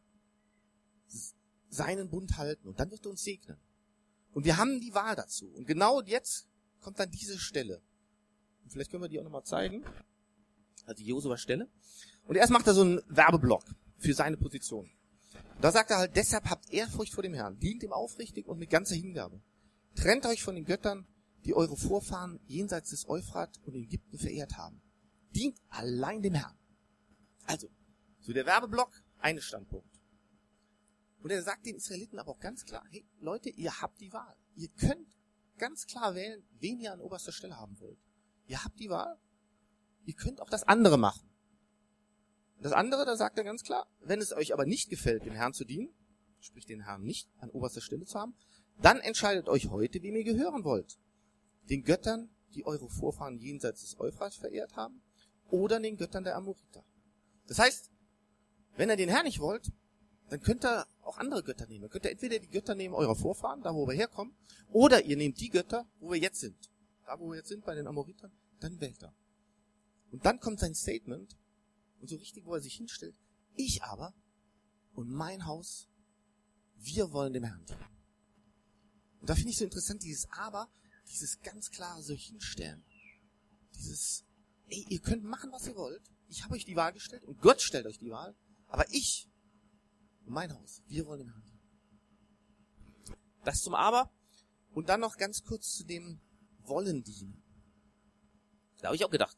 seinen 1.69 2.09
Bund 2.09 2.37
halten. 2.37 2.67
Und 2.67 2.79
dann 2.79 2.91
wird 2.91 3.05
er 3.05 3.11
uns 3.11 3.23
segnen. 3.23 3.57
Und 4.31 4.45
wir 4.45 4.57
haben 4.57 4.79
die 4.79 4.93
Wahl 4.93 5.15
dazu. 5.15 5.47
Und 5.49 5.65
genau 5.65 6.01
jetzt 6.01 6.47
kommt 6.81 6.99
dann 6.99 7.09
diese 7.11 7.37
Stelle. 7.37 7.81
Und 8.63 8.71
vielleicht 8.71 8.91
können 8.91 9.03
wir 9.03 9.09
die 9.09 9.19
auch 9.19 9.23
nochmal 9.23 9.43
zeigen. 9.43 9.83
Also 10.85 11.03
die 11.03 11.09
Josua 11.09 11.37
Stelle. 11.37 11.67
Und 12.25 12.35
erst 12.35 12.51
macht 12.51 12.67
er 12.67 12.73
so 12.73 12.81
einen 12.81 13.01
Werbeblock 13.07 13.63
für 13.97 14.13
seine 14.13 14.37
Position. 14.37 14.89
Da 15.61 15.71
sagt 15.71 15.91
er 15.91 15.97
halt, 15.97 16.15
deshalb 16.15 16.49
habt 16.49 16.71
Ehrfurcht 16.71 17.13
vor 17.13 17.23
dem 17.23 17.33
Herrn, 17.33 17.59
dient 17.59 17.83
ihm 17.83 17.91
aufrichtig 17.91 18.47
und 18.47 18.59
mit 18.59 18.69
ganzer 18.69 18.95
Hingabe. 18.95 19.41
Trennt 19.95 20.25
euch 20.25 20.41
von 20.41 20.55
den 20.55 20.63
Göttern, 20.63 21.05
die 21.45 21.53
eure 21.53 21.75
Vorfahren 21.75 22.39
jenseits 22.45 22.91
des 22.91 23.09
Euphrat 23.09 23.59
und 23.65 23.75
Ägypten 23.75 24.17
verehrt 24.17 24.57
haben. 24.57 24.81
Dient 25.35 25.59
allein 25.69 26.21
dem 26.21 26.33
Herrn. 26.33 26.57
Also, 27.45 27.69
so 28.21 28.31
der 28.31 28.45
Werbeblock, 28.45 28.91
eine 29.19 29.41
Standpunkt. 29.41 29.99
Und 31.21 31.31
er 31.31 31.43
sagt 31.43 31.65
den 31.65 31.75
Israeliten 31.75 32.19
aber 32.19 32.31
auch 32.31 32.39
ganz 32.39 32.65
klar, 32.65 32.83
hey 32.89 33.05
Leute, 33.19 33.49
ihr 33.49 33.81
habt 33.81 33.99
die 33.99 34.13
Wahl. 34.13 34.35
Ihr 34.55 34.69
könnt 34.69 35.07
ganz 35.57 35.85
klar 35.85 36.15
wählen, 36.15 36.43
wen 36.59 36.79
ihr 36.79 36.93
an 36.93 37.01
oberster 37.01 37.31
Stelle 37.31 37.57
haben 37.57 37.79
wollt. 37.79 37.99
Ihr 38.47 38.63
habt 38.63 38.79
die 38.79 38.89
Wahl. 38.89 39.19
Ihr 40.05 40.13
könnt 40.15 40.41
auch 40.41 40.49
das 40.49 40.63
andere 40.63 40.97
machen. 40.97 41.29
Das 42.61 42.73
andere, 42.73 43.05
da 43.05 43.15
sagt 43.15 43.37
er 43.37 43.43
ganz 43.43 43.63
klar, 43.63 43.87
wenn 44.01 44.19
es 44.19 44.33
euch 44.33 44.53
aber 44.53 44.65
nicht 44.65 44.89
gefällt, 44.89 45.25
dem 45.25 45.33
Herrn 45.33 45.53
zu 45.53 45.65
dienen, 45.65 45.93
sprich 46.39 46.65
den 46.65 46.81
Herrn 46.81 47.03
nicht 47.03 47.29
an 47.37 47.49
oberster 47.51 47.81
Stelle 47.81 48.05
zu 48.05 48.19
haben, 48.19 48.35
dann 48.81 48.99
entscheidet 48.99 49.47
euch 49.47 49.69
heute, 49.69 50.01
wem 50.01 50.15
ihr 50.15 50.23
gehören 50.23 50.63
wollt. 50.63 50.97
Den 51.69 51.83
Göttern, 51.83 52.29
die 52.53 52.65
eure 52.65 52.89
Vorfahren 52.89 53.37
jenseits 53.37 53.81
des 53.81 53.99
Euphrat 53.99 54.33
verehrt 54.33 54.75
haben, 54.75 55.01
oder 55.49 55.79
den 55.79 55.97
Göttern 55.97 56.23
der 56.23 56.35
Amoriter. 56.35 56.83
Das 57.47 57.59
heißt, 57.59 57.91
wenn 58.79 58.89
ihr 58.89 58.95
den 58.95 59.09
Herrn 59.09 59.25
nicht 59.25 59.39
wollt, 59.39 59.73
dann 60.29 60.39
könnt 60.39 60.63
ihr 60.63 60.87
auch 61.01 61.17
andere 61.17 61.43
Götter 61.43 61.67
nehmen. 61.67 61.83
Ihr 61.83 61.89
könnt 61.89 62.05
ihr 62.05 62.11
entweder 62.11 62.39
die 62.39 62.47
Götter 62.47 62.75
nehmen 62.75 62.95
eurer 62.95 63.15
Vorfahren, 63.15 63.61
da 63.61 63.75
wo 63.75 63.85
wir 63.85 63.93
herkommen, 63.93 64.33
oder 64.71 65.03
ihr 65.03 65.17
nehmt 65.17 65.39
die 65.41 65.49
Götter, 65.49 65.85
wo 65.99 66.11
wir 66.11 66.19
jetzt 66.19 66.39
sind. 66.39 66.71
Da 67.05 67.19
wo 67.19 67.29
wir 67.29 67.37
jetzt 67.37 67.49
sind, 67.49 67.65
bei 67.65 67.75
den 67.75 67.87
Amoritern, 67.87 68.31
dann 68.61 68.79
wählt 68.79 69.03
er. 69.03 69.13
Und 70.11 70.25
dann 70.25 70.39
kommt 70.39 70.61
sein 70.61 70.73
Statement, 70.75 71.37
und 71.99 72.07
so 72.09 72.15
richtig, 72.15 72.45
wo 72.45 72.55
er 72.55 72.61
sich 72.61 72.75
hinstellt. 72.75 73.15
Ich 73.55 73.83
aber 73.83 74.13
und 74.93 75.09
mein 75.09 75.45
Haus, 75.45 75.89
wir 76.77 77.11
wollen 77.11 77.33
dem 77.33 77.43
Herrn 77.43 77.65
dienen. 77.65 77.85
Und 79.19 79.29
da 79.29 79.35
finde 79.35 79.49
ich 79.49 79.57
so 79.57 79.65
interessant, 79.65 80.03
dieses 80.03 80.29
Aber, 80.31 80.69
dieses 81.09 81.41
ganz 81.41 81.69
klare 81.69 82.01
so 82.01 82.13
hinstellen. 82.13 82.85
Dieses, 83.75 84.23
ey, 84.69 84.85
ihr 84.87 85.01
könnt 85.01 85.25
machen, 85.25 85.51
was 85.51 85.67
ihr 85.67 85.75
wollt. 85.75 86.09
Ich 86.29 86.45
habe 86.45 86.53
euch 86.53 86.63
die 86.63 86.77
Wahl 86.77 86.93
gestellt 86.93 87.25
und 87.25 87.41
Gott 87.41 87.61
stellt 87.61 87.85
euch 87.85 87.97
die 87.97 88.11
Wahl. 88.11 88.33
Aber 88.69 88.85
ich 88.91 89.27
mein 90.25 90.53
Haus, 90.53 90.81
wir 90.87 91.05
wollen 91.05 91.19
dem 91.19 91.29
Herrn 91.29 91.43
dienen. 91.43 91.59
Das 93.43 93.61
zum 93.61 93.73
Aber. 93.73 94.11
Und 94.71 94.89
dann 94.89 94.99
noch 94.99 95.17
ganz 95.17 95.43
kurz 95.43 95.75
zu 95.75 95.83
dem 95.83 96.21
Wollen 96.59 97.03
dienen. 97.03 97.41
Da 98.77 98.87
habe 98.87 98.95
ich 98.95 99.03
auch 99.03 99.09
gedacht. 99.09 99.37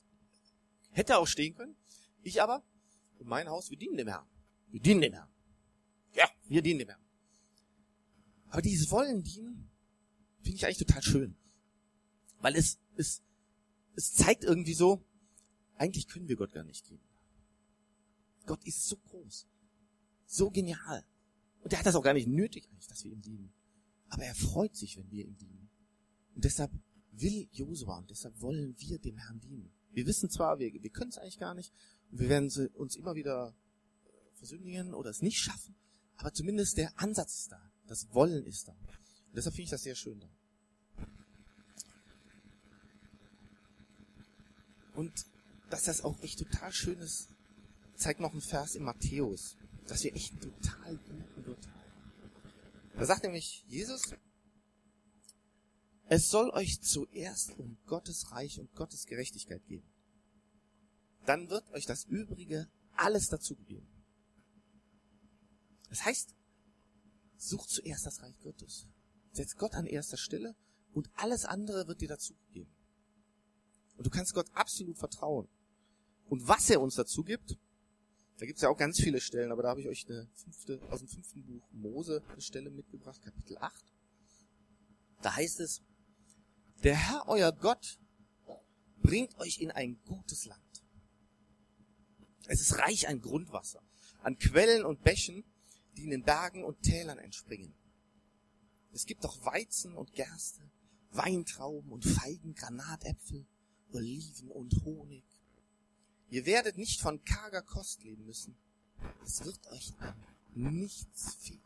Hätte 0.91 1.17
auch 1.17 1.27
stehen 1.27 1.55
können. 1.55 1.75
Ich 2.21 2.41
aber 2.41 2.63
mein 3.19 3.47
Haus, 3.47 3.69
wir 3.69 3.77
dienen 3.77 3.97
dem 3.97 4.07
Herrn. 4.07 4.27
Wir 4.69 4.81
dienen 4.81 5.01
dem 5.01 5.13
Herrn. 5.13 5.29
Ja, 6.13 6.29
wir 6.47 6.61
dienen 6.61 6.79
dem 6.79 6.89
Herrn. 6.89 7.01
Aber 8.49 8.61
dieses 8.61 8.91
Wollen 8.91 9.23
dienen 9.23 9.71
finde 10.41 10.57
ich 10.57 10.65
eigentlich 10.65 10.85
total 10.85 11.01
schön. 11.01 11.37
Weil 12.39 12.55
es, 12.55 12.79
es, 12.95 13.23
es 13.95 14.13
zeigt 14.13 14.43
irgendwie 14.43 14.73
so, 14.73 15.05
eigentlich 15.75 16.07
können 16.07 16.27
wir 16.27 16.35
Gott 16.35 16.51
gar 16.51 16.63
nicht 16.63 16.89
dienen. 16.89 17.03
Gott 18.45 18.63
ist 18.65 18.88
so 18.88 18.97
groß, 18.97 19.47
so 20.25 20.49
genial. 20.49 21.06
Und 21.63 21.73
er 21.73 21.80
hat 21.80 21.86
das 21.86 21.95
auch 21.95 22.04
gar 22.04 22.13
nicht 22.13 22.27
nötig, 22.27 22.67
eigentlich, 22.69 22.88
dass 22.88 23.04
wir 23.04 23.12
ihm 23.12 23.21
dienen. 23.21 23.54
Aber 24.10 24.23
er 24.23 24.36
freut 24.36 24.75
sich, 24.75 24.97
wenn 24.97 25.10
wir 25.12 25.25
ihm 25.25 25.38
dienen. 25.38 25.69
Und 26.36 26.43
deshalb 26.43 26.71
will 27.12 27.47
Josua 27.51 27.97
und 27.97 28.10
deshalb 28.10 28.39
wollen 28.41 28.75
wir 28.80 28.99
dem 28.99 29.17
Herrn 29.17 29.39
dienen. 29.39 29.71
Wir 29.91 30.06
wissen 30.06 30.30
zwar, 30.30 30.60
wir, 30.60 30.71
wir 30.73 30.89
können 30.89 31.12
es 31.12 31.17
eigentlich 31.17 31.39
gar 31.39 31.54
nicht, 31.54 31.73
wir 32.10 32.30
werden 32.30 32.49
uns 32.73 32.95
immer 32.95 33.15
wieder 33.15 33.56
äh, 34.06 34.36
versündigen 34.38 34.93
oder 34.93 35.10
es 35.10 35.21
nicht 35.21 35.39
schaffen, 35.39 35.75
aber 36.17 36.34
zumindest 36.34 36.77
der 36.77 36.97
Ansatz 36.99 37.39
ist 37.39 37.51
da. 37.51 37.71
Das 37.88 38.13
Wollen 38.13 38.45
ist 38.45 38.67
da. 38.67 38.73
Und 38.73 39.36
deshalb 39.36 39.56
finde 39.56 39.65
ich 39.65 39.69
das 39.71 39.84
sehr 39.84 39.95
schön 39.95 40.19
da. 40.19 40.30
Und 44.93 45.12
dass 45.69 45.84
das 45.84 46.01
auch 46.01 46.19
echt 46.21 46.39
total 46.39 46.71
schön 46.71 46.99
ist, 46.99 47.30
zeigt 48.01 48.19
noch 48.19 48.33
ein 48.33 48.41
Vers 48.41 48.75
in 48.75 48.83
Matthäus, 48.83 49.57
dass 49.87 50.03
wir 50.03 50.15
echt 50.15 50.33
total 50.41 50.97
guten 50.97 51.71
haben. 51.71 51.91
Da 52.95 53.05
sagt 53.05 53.23
nämlich 53.23 53.63
Jesus, 53.67 54.13
es 56.07 56.29
soll 56.29 56.49
euch 56.49 56.81
zuerst 56.81 57.57
um 57.57 57.77
Gottes 57.85 58.31
Reich 58.31 58.59
und 58.59 58.73
Gottes 58.75 59.05
Gerechtigkeit 59.05 59.65
gehen 59.67 59.83
dann 61.25 61.49
wird 61.49 61.69
euch 61.71 61.85
das 61.85 62.05
Übrige 62.05 62.69
alles 62.95 63.29
dazu 63.29 63.55
gegeben. 63.55 63.87
Das 65.89 66.05
heißt, 66.05 66.35
sucht 67.37 67.69
zuerst 67.69 68.05
das 68.05 68.21
Reich 68.21 68.39
Gottes. 68.41 68.87
Setzt 69.31 69.57
Gott 69.57 69.73
an 69.73 69.85
erster 69.85 70.17
Stelle 70.17 70.55
und 70.93 71.09
alles 71.15 71.45
andere 71.45 71.87
wird 71.87 72.01
dir 72.01 72.07
dazu 72.07 72.33
gegeben. 72.47 72.71
Und 73.97 74.05
du 74.05 74.09
kannst 74.09 74.33
Gott 74.33 74.49
absolut 74.53 74.97
vertrauen. 74.97 75.47
Und 76.27 76.47
was 76.47 76.69
er 76.69 76.81
uns 76.81 76.95
dazu 76.95 77.23
gibt, 77.23 77.57
da 78.41 78.47
gibt's 78.47 78.63
ja 78.63 78.69
auch 78.69 78.77
ganz 78.77 78.99
viele 78.99 79.21
Stellen, 79.21 79.51
aber 79.51 79.62
da 79.62 79.69
habe 79.69 79.82
ich 79.82 79.88
euch 79.88 80.10
eine 80.10 80.27
fünfte, 80.34 80.82
aus 80.89 80.97
dem 80.97 81.08
fünften 81.08 81.45
Buch 81.45 81.69
Mose 81.73 82.23
eine 82.27 82.41
Stelle 82.41 82.71
mitgebracht, 82.71 83.21
Kapitel 83.21 83.56
8. 83.60 83.86
Da 85.21 85.36
heißt 85.36 85.60
es, 85.60 85.84
der 86.82 86.95
Herr 86.95 87.27
euer 87.27 87.51
Gott 87.51 87.99
bringt 88.97 89.38
euch 89.38 89.60
in 89.60 89.69
ein 89.69 90.01
gutes 90.08 90.45
Land. 90.45 90.84
Es 92.47 92.62
ist 92.62 92.80
reich 92.80 93.08
an 93.08 93.21
Grundwasser, 93.21 93.84
an 94.23 94.39
Quellen 94.39 94.86
und 94.86 95.04
Bächen, 95.04 95.43
die 95.95 96.06
in 96.06 96.10
den 96.10 96.23
Bergen 96.23 96.63
und 96.63 96.82
Tälern 96.82 97.19
entspringen. 97.19 97.75
Es 98.91 99.06
gibt 99.06 99.23
auch 99.23 99.45
Weizen 99.45 99.95
und 99.95 100.13
Gerste, 100.13 100.67
Weintrauben 101.12 101.91
und 101.91 102.06
Feigen, 102.06 102.56
Granatäpfel, 102.56 103.45
Oliven 103.91 104.49
und 104.49 104.84
Honig. 104.84 105.25
Ihr 106.31 106.45
werdet 106.45 106.77
nicht 106.77 107.01
von 107.01 107.23
karger 107.25 107.61
Kost 107.61 108.03
leben 108.03 108.25
müssen. 108.25 108.55
Es 109.23 109.43
wird 109.43 109.59
euch 109.67 109.91
nichts 110.55 111.35
fehlen. 111.35 111.61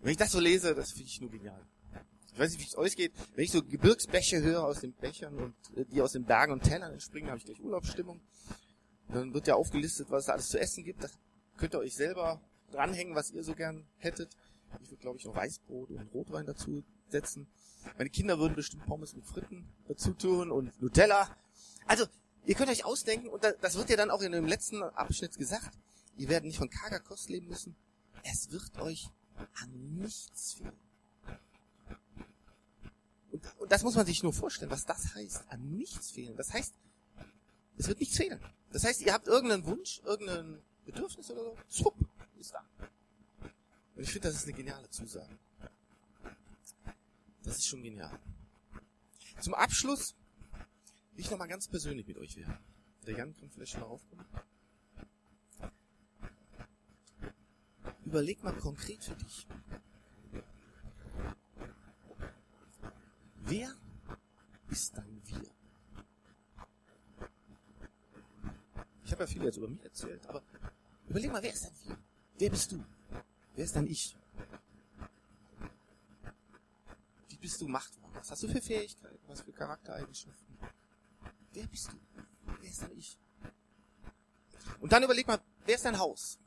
Wenn 0.00 0.12
ich 0.12 0.16
das 0.16 0.30
so 0.30 0.38
lese, 0.38 0.72
das 0.74 0.92
finde 0.92 1.08
ich 1.08 1.20
nur 1.20 1.30
genial. 1.30 1.60
Ich 2.32 2.38
weiß 2.38 2.52
nicht, 2.52 2.60
wie 2.60 2.66
es 2.66 2.78
euch 2.78 2.96
geht. 2.96 3.12
Wenn 3.34 3.44
ich 3.44 3.50
so 3.50 3.62
Gebirgsbäche 3.64 4.40
höre 4.42 4.64
aus 4.64 4.80
den 4.80 4.92
Bechern 4.94 5.36
und 5.36 5.54
äh, 5.76 5.84
die 5.84 6.00
aus 6.00 6.12
den 6.12 6.24
Bergen 6.24 6.52
und 6.52 6.62
Tälern 6.62 6.92
entspringen, 6.92 7.30
habe 7.30 7.38
ich 7.38 7.44
gleich 7.44 7.60
Urlaubsstimmung. 7.60 8.20
Dann 9.08 9.34
wird 9.34 9.48
ja 9.48 9.56
aufgelistet, 9.56 10.10
was 10.10 10.24
es 10.24 10.28
alles 10.30 10.48
zu 10.48 10.58
essen 10.58 10.84
gibt. 10.84 11.02
Da 11.02 11.08
könnt 11.56 11.74
ihr 11.74 11.80
euch 11.80 11.94
selber 11.94 12.40
dranhängen, 12.70 13.16
was 13.16 13.32
ihr 13.32 13.42
so 13.42 13.54
gern 13.54 13.86
hättet. 13.98 14.36
Ich 14.82 14.90
würde, 14.90 15.02
glaube 15.02 15.18
ich, 15.18 15.24
noch 15.24 15.34
Weißbrot 15.34 15.90
und 15.90 16.14
Rotwein 16.14 16.46
dazu 16.46 16.84
setzen. 17.08 17.48
Meine 17.98 18.08
Kinder 18.08 18.38
würden 18.38 18.54
bestimmt 18.54 18.86
Pommes 18.86 19.14
mit 19.14 19.26
Fritten 19.26 19.68
dazu 19.88 20.14
tun 20.14 20.50
und 20.50 20.80
Nutella. 20.80 21.28
Also, 21.86 22.06
ihr 22.46 22.54
könnt 22.54 22.70
euch 22.70 22.84
ausdenken, 22.84 23.28
und 23.28 23.44
das 23.60 23.74
wird 23.76 23.90
ja 23.90 23.96
dann 23.96 24.10
auch 24.10 24.22
in 24.22 24.32
dem 24.32 24.46
letzten 24.46 24.82
Abschnitt 24.82 25.36
gesagt, 25.38 25.70
ihr 26.16 26.28
werdet 26.28 26.46
nicht 26.46 26.58
von 26.58 26.70
karger 26.70 27.00
Kost 27.00 27.28
leben 27.28 27.48
müssen. 27.48 27.76
Es 28.24 28.50
wird 28.50 28.78
euch 28.80 29.08
an 29.62 29.98
nichts 29.98 30.54
fehlen. 30.54 30.76
Und, 33.32 33.42
und 33.58 33.72
das 33.72 33.82
muss 33.82 33.94
man 33.94 34.06
sich 34.06 34.22
nur 34.22 34.32
vorstellen, 34.32 34.70
was 34.70 34.84
das 34.84 35.14
heißt, 35.14 35.44
an 35.48 35.76
nichts 35.76 36.10
fehlen. 36.10 36.36
Das 36.36 36.52
heißt, 36.52 36.74
es 37.78 37.88
wird 37.88 38.00
nichts 38.00 38.16
fehlen. 38.16 38.40
Das 38.72 38.84
heißt, 38.84 39.00
ihr 39.00 39.12
habt 39.12 39.26
irgendeinen 39.26 39.64
Wunsch, 39.64 40.00
irgendein 40.04 40.62
Bedürfnis 40.84 41.30
oder 41.30 41.42
so, 41.42 41.56
zupp, 41.68 41.94
ist 42.38 42.52
da. 42.52 42.64
Und 43.96 44.02
ich 44.02 44.10
finde, 44.10 44.28
das 44.28 44.36
ist 44.36 44.44
eine 44.44 44.52
geniale 44.52 44.88
Zusage. 44.90 45.38
Das 47.42 47.56
ist 47.58 47.66
schon 47.66 47.82
genial. 47.82 48.18
Zum 49.40 49.54
Abschluss 49.54 50.14
ich 51.16 51.30
nochmal 51.30 51.48
ganz 51.48 51.68
persönlich 51.68 52.06
mit 52.06 52.18
euch 52.18 52.36
werden. 52.36 52.58
Der 53.06 53.16
Jan 53.16 53.34
kann 53.34 53.50
vielleicht 53.50 53.72
schon 53.72 53.80
mal 53.80 53.86
aufkommen. 53.86 54.26
Überleg 58.04 58.42
mal 58.42 58.56
konkret 58.58 59.02
für 59.02 59.14
dich. 59.14 59.46
Wer 63.44 63.74
ist 64.70 64.96
dein 64.96 65.22
Wir? 65.26 65.50
Ich 69.04 69.12
habe 69.12 69.24
ja 69.24 69.26
viel 69.26 69.44
jetzt 69.44 69.56
über 69.56 69.68
mich 69.68 69.82
erzählt, 69.82 70.26
aber 70.26 70.42
überleg 71.08 71.30
mal, 71.32 71.42
wer 71.42 71.52
ist 71.52 71.64
dein 71.64 71.74
Wir? 71.84 71.98
Wer 72.38 72.50
bist 72.50 72.72
du? 72.72 72.84
Wer 73.54 73.64
ist 73.64 73.76
dein 73.76 73.86
Ich? 73.86 74.16
Wie 77.28 77.36
bist 77.36 77.60
du 77.60 77.66
gemacht 77.66 78.00
worden? 78.00 78.14
Was 78.14 78.30
hast 78.30 78.42
du 78.42 78.48
für 78.48 78.62
Fähigkeiten? 78.62 79.18
Was 79.26 79.42
für 79.42 79.52
Charaktereigenschaften? 79.52 80.41
Wer 81.52 81.66
bist 81.66 81.92
du? 81.92 81.96
Wer 82.60 82.70
ist 82.70 82.82
dein 82.82 82.92
Ich? 82.92 83.18
Und 84.80 84.92
dann 84.92 85.02
überleg 85.02 85.26
mal, 85.26 85.40
wer 85.64 85.74
ist 85.74 85.84
dein 85.84 85.98
Haus? 85.98 86.38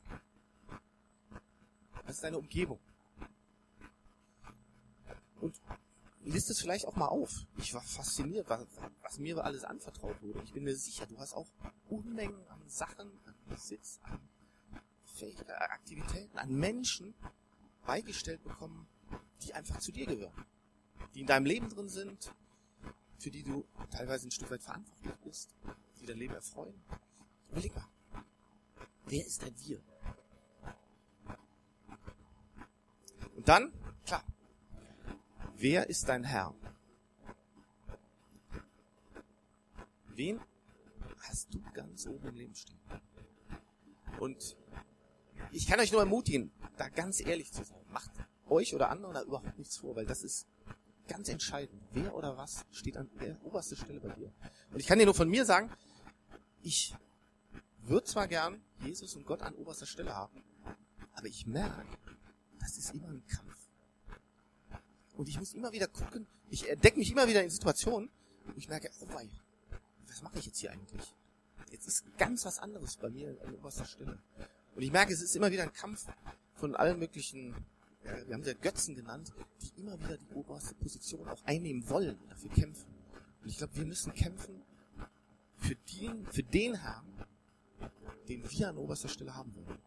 Was 2.06 2.16
ist 2.16 2.24
deine 2.24 2.38
Umgebung? 2.38 2.80
Und 5.42 5.60
list 6.24 6.50
es 6.50 6.60
vielleicht 6.60 6.86
auch 6.86 6.96
mal 6.96 7.08
auf. 7.08 7.46
Ich 7.58 7.74
war 7.74 7.82
fasziniert, 7.82 8.50
was, 8.50 8.66
was, 9.02 9.20
mir 9.20 9.44
alles 9.44 9.64
anvertraut 9.64 10.22
wurde. 10.22 10.42
Ich 10.44 10.54
bin 10.54 10.64
mir 10.64 10.76
sicher, 10.76 11.06
du 11.06 11.18
hast 11.20 11.34
auch 11.34 11.48
Unmengen 11.90 12.48
an 12.48 12.62
Sachen, 12.68 13.12
an 13.26 13.36
Besitz, 13.48 14.00
an 14.04 14.20
Fähigkeiten, 15.04 15.52
Aktivitäten, 15.52 16.38
an 16.38 16.54
Menschen 16.54 17.14
beigestellt 17.86 18.44
bekommen, 18.44 18.88
die 19.44 19.54
einfach 19.54 19.80
zu 19.80 19.92
dir 19.92 20.08
gehören. 20.08 20.46
Die 21.14 21.22
in 21.22 21.28
deinem 21.28 21.46
Leben 21.46 21.70
drin 21.70 21.90
sind, 21.90 22.34
für 23.18 23.32
die 23.32 23.44
du 23.44 23.66
teilweise 23.92 24.28
ein 24.28 24.32
Stück 24.32 24.52
weit 24.52 24.62
verantwortlich 24.62 25.16
bist, 25.24 25.56
die 26.02 26.06
dein 26.06 26.18
Leben 26.18 26.34
erfreuen. 26.34 26.76
Überleg 27.52 27.76
mal. 27.76 27.88
Wer 29.06 29.26
ist 29.26 29.42
denn 29.42 29.54
Wir? 29.66 29.82
Und 33.36 33.48
dann, 33.48 33.72
klar, 34.06 34.24
Wer 35.58 35.90
ist 35.90 36.10
dein 36.10 36.24
Herr? 36.26 36.54
Wen 40.10 40.40
hast 41.22 41.54
du 41.54 41.62
ganz 41.74 42.06
oben 42.08 42.28
im 42.28 42.36
Leben 42.36 42.56
stehen? 42.56 42.80
Und 44.20 44.58
ich 45.52 45.66
kann 45.68 45.80
euch 45.80 45.92
nur 45.92 46.02
ermutigen, 46.02 46.52
da 46.78 46.90
ganz 46.90 47.22
ehrlich 47.22 47.54
zu 47.54 47.64
sein. 47.64 47.80
Macht 47.90 48.12
euch 48.48 48.76
oder 48.76 48.90
anderen 48.90 49.14
da 49.14 49.24
überhaupt 49.24 49.58
nichts 49.58 49.78
vor, 49.78 49.96
weil 49.96 50.06
das 50.06 50.24
ist 50.24 50.46
ganz 51.08 51.30
entscheidend. 51.30 51.82
Wer 51.92 52.16
oder 52.16 52.38
was 52.38 52.66
steht 52.72 52.98
an 52.98 53.10
der 53.20 53.44
obersten 53.46 53.76
Stelle 53.76 54.00
bei 54.00 54.14
dir? 54.14 54.32
Und 54.72 54.80
ich 54.80 54.88
kann 54.88 55.00
dir 55.00 55.06
nur 55.06 55.16
von 55.16 55.30
mir 55.30 55.46
sagen, 55.46 55.72
ich 56.62 56.96
würde 57.84 58.06
zwar 58.06 58.28
gern 58.28 58.62
Jesus 58.80 59.16
und 59.16 59.26
Gott 59.26 59.42
an 59.42 59.56
oberster 59.56 59.86
Stelle 59.86 60.16
haben, 60.16 60.44
aber 61.14 61.28
ich 61.28 61.46
merke, 61.46 61.98
das 62.60 62.78
ist 62.78 62.94
immer 62.94 63.08
ein 63.08 63.26
Kampf. 63.28 63.70
Und 65.16 65.30
ich 65.30 65.40
muss 65.40 65.54
immer 65.54 65.72
wieder 65.72 65.88
gucken, 65.88 66.28
ich 66.50 66.70
entdecke 66.70 66.98
mich 66.98 67.12
immer 67.12 67.28
wieder 67.28 67.44
in 67.44 67.50
Situationen, 67.50 68.10
wo 68.46 68.54
ich 68.56 68.68
merke, 68.68 68.90
oh 69.02 69.08
wei, 69.14 69.30
was 70.08 70.22
mache 70.22 70.40
ich 70.40 70.46
jetzt 70.46 70.60
hier 70.60 70.72
eigentlich? 70.72 71.16
Jetzt 71.72 71.88
ist 71.88 72.18
ganz 72.18 72.46
was 72.46 72.60
anderes 72.60 72.98
bei 72.98 73.10
mir 73.10 73.38
an 73.46 73.56
oberster 73.56 73.86
Stelle. 73.86 74.20
Und 74.76 74.82
ich 74.82 74.92
merke, 74.92 75.14
es 75.14 75.22
ist 75.22 75.36
immer 75.36 75.52
wieder 75.52 75.64
ein 75.64 75.74
Kampf 75.74 76.06
von 76.56 76.76
allen 76.76 77.00
möglichen, 77.00 77.56
ja, 78.06 78.28
wir 78.28 78.34
haben 78.36 78.44
sie 78.44 78.56
Götzen 78.56 78.96
genannt, 78.96 79.34
die 79.62 79.82
immer 79.82 80.00
wieder 80.00 80.18
die 80.18 80.34
oberste 80.34 80.76
Position 80.76 81.28
auch 81.28 81.44
einnehmen 81.46 81.88
wollen 81.90 82.18
und 82.18 82.32
dafür 82.32 82.52
kämpfen. 82.52 82.88
Und 83.42 83.50
ich 83.50 83.58
glaube, 83.58 83.76
wir 83.76 83.86
müssen 83.86 84.14
kämpfen 84.14 84.62
für 85.58 85.76
den, 85.76 86.26
für 86.28 86.44
den 86.44 86.76
Herrn, 86.76 87.06
den 88.28 88.50
wir 88.50 88.70
an 88.70 88.78
oberster 88.78 89.08
Stelle 89.08 89.36
haben 89.36 89.56
wollen. 89.56 89.80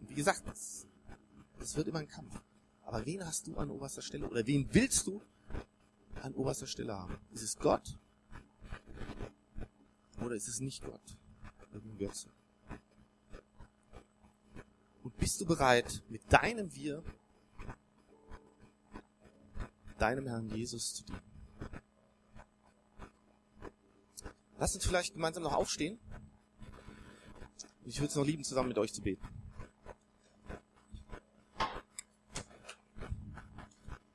Und 0.00 0.10
wie 0.10 0.14
gesagt, 0.14 0.42
das, 0.46 0.86
das 1.58 1.76
wird 1.76 1.88
immer 1.88 1.98
ein 1.98 2.08
Kampf. 2.08 2.40
Aber 2.82 3.04
wen 3.04 3.24
hast 3.24 3.46
du 3.46 3.56
an 3.56 3.70
oberster 3.70 4.02
Stelle 4.02 4.28
oder 4.28 4.46
wen 4.46 4.68
willst 4.72 5.06
du 5.06 5.20
an 6.22 6.34
oberster 6.34 6.66
Stelle 6.66 6.96
haben? 6.96 7.18
Ist 7.32 7.42
es 7.42 7.56
Gott 7.58 7.98
oder 10.20 10.34
ist 10.34 10.48
es 10.48 10.60
nicht 10.60 10.84
Gott? 10.84 11.18
Irgendein 11.72 11.98
Götze. 11.98 12.28
Und 15.02 15.16
bist 15.16 15.40
du 15.40 15.46
bereit, 15.46 16.02
mit 16.08 16.32
deinem 16.32 16.74
Wir, 16.74 17.02
deinem 19.98 20.26
Herrn 20.26 20.48
Jesus 20.48 20.94
zu 20.94 21.04
dienen? 21.04 21.22
Lass 24.58 24.74
uns 24.74 24.84
vielleicht 24.84 25.14
gemeinsam 25.14 25.44
noch 25.44 25.54
aufstehen. 25.54 25.98
Ich 27.84 27.98
würde 28.00 28.08
es 28.08 28.16
noch 28.16 28.24
lieben, 28.24 28.44
zusammen 28.44 28.68
mit 28.68 28.78
euch 28.78 28.92
zu 28.92 29.02
beten. 29.02 29.26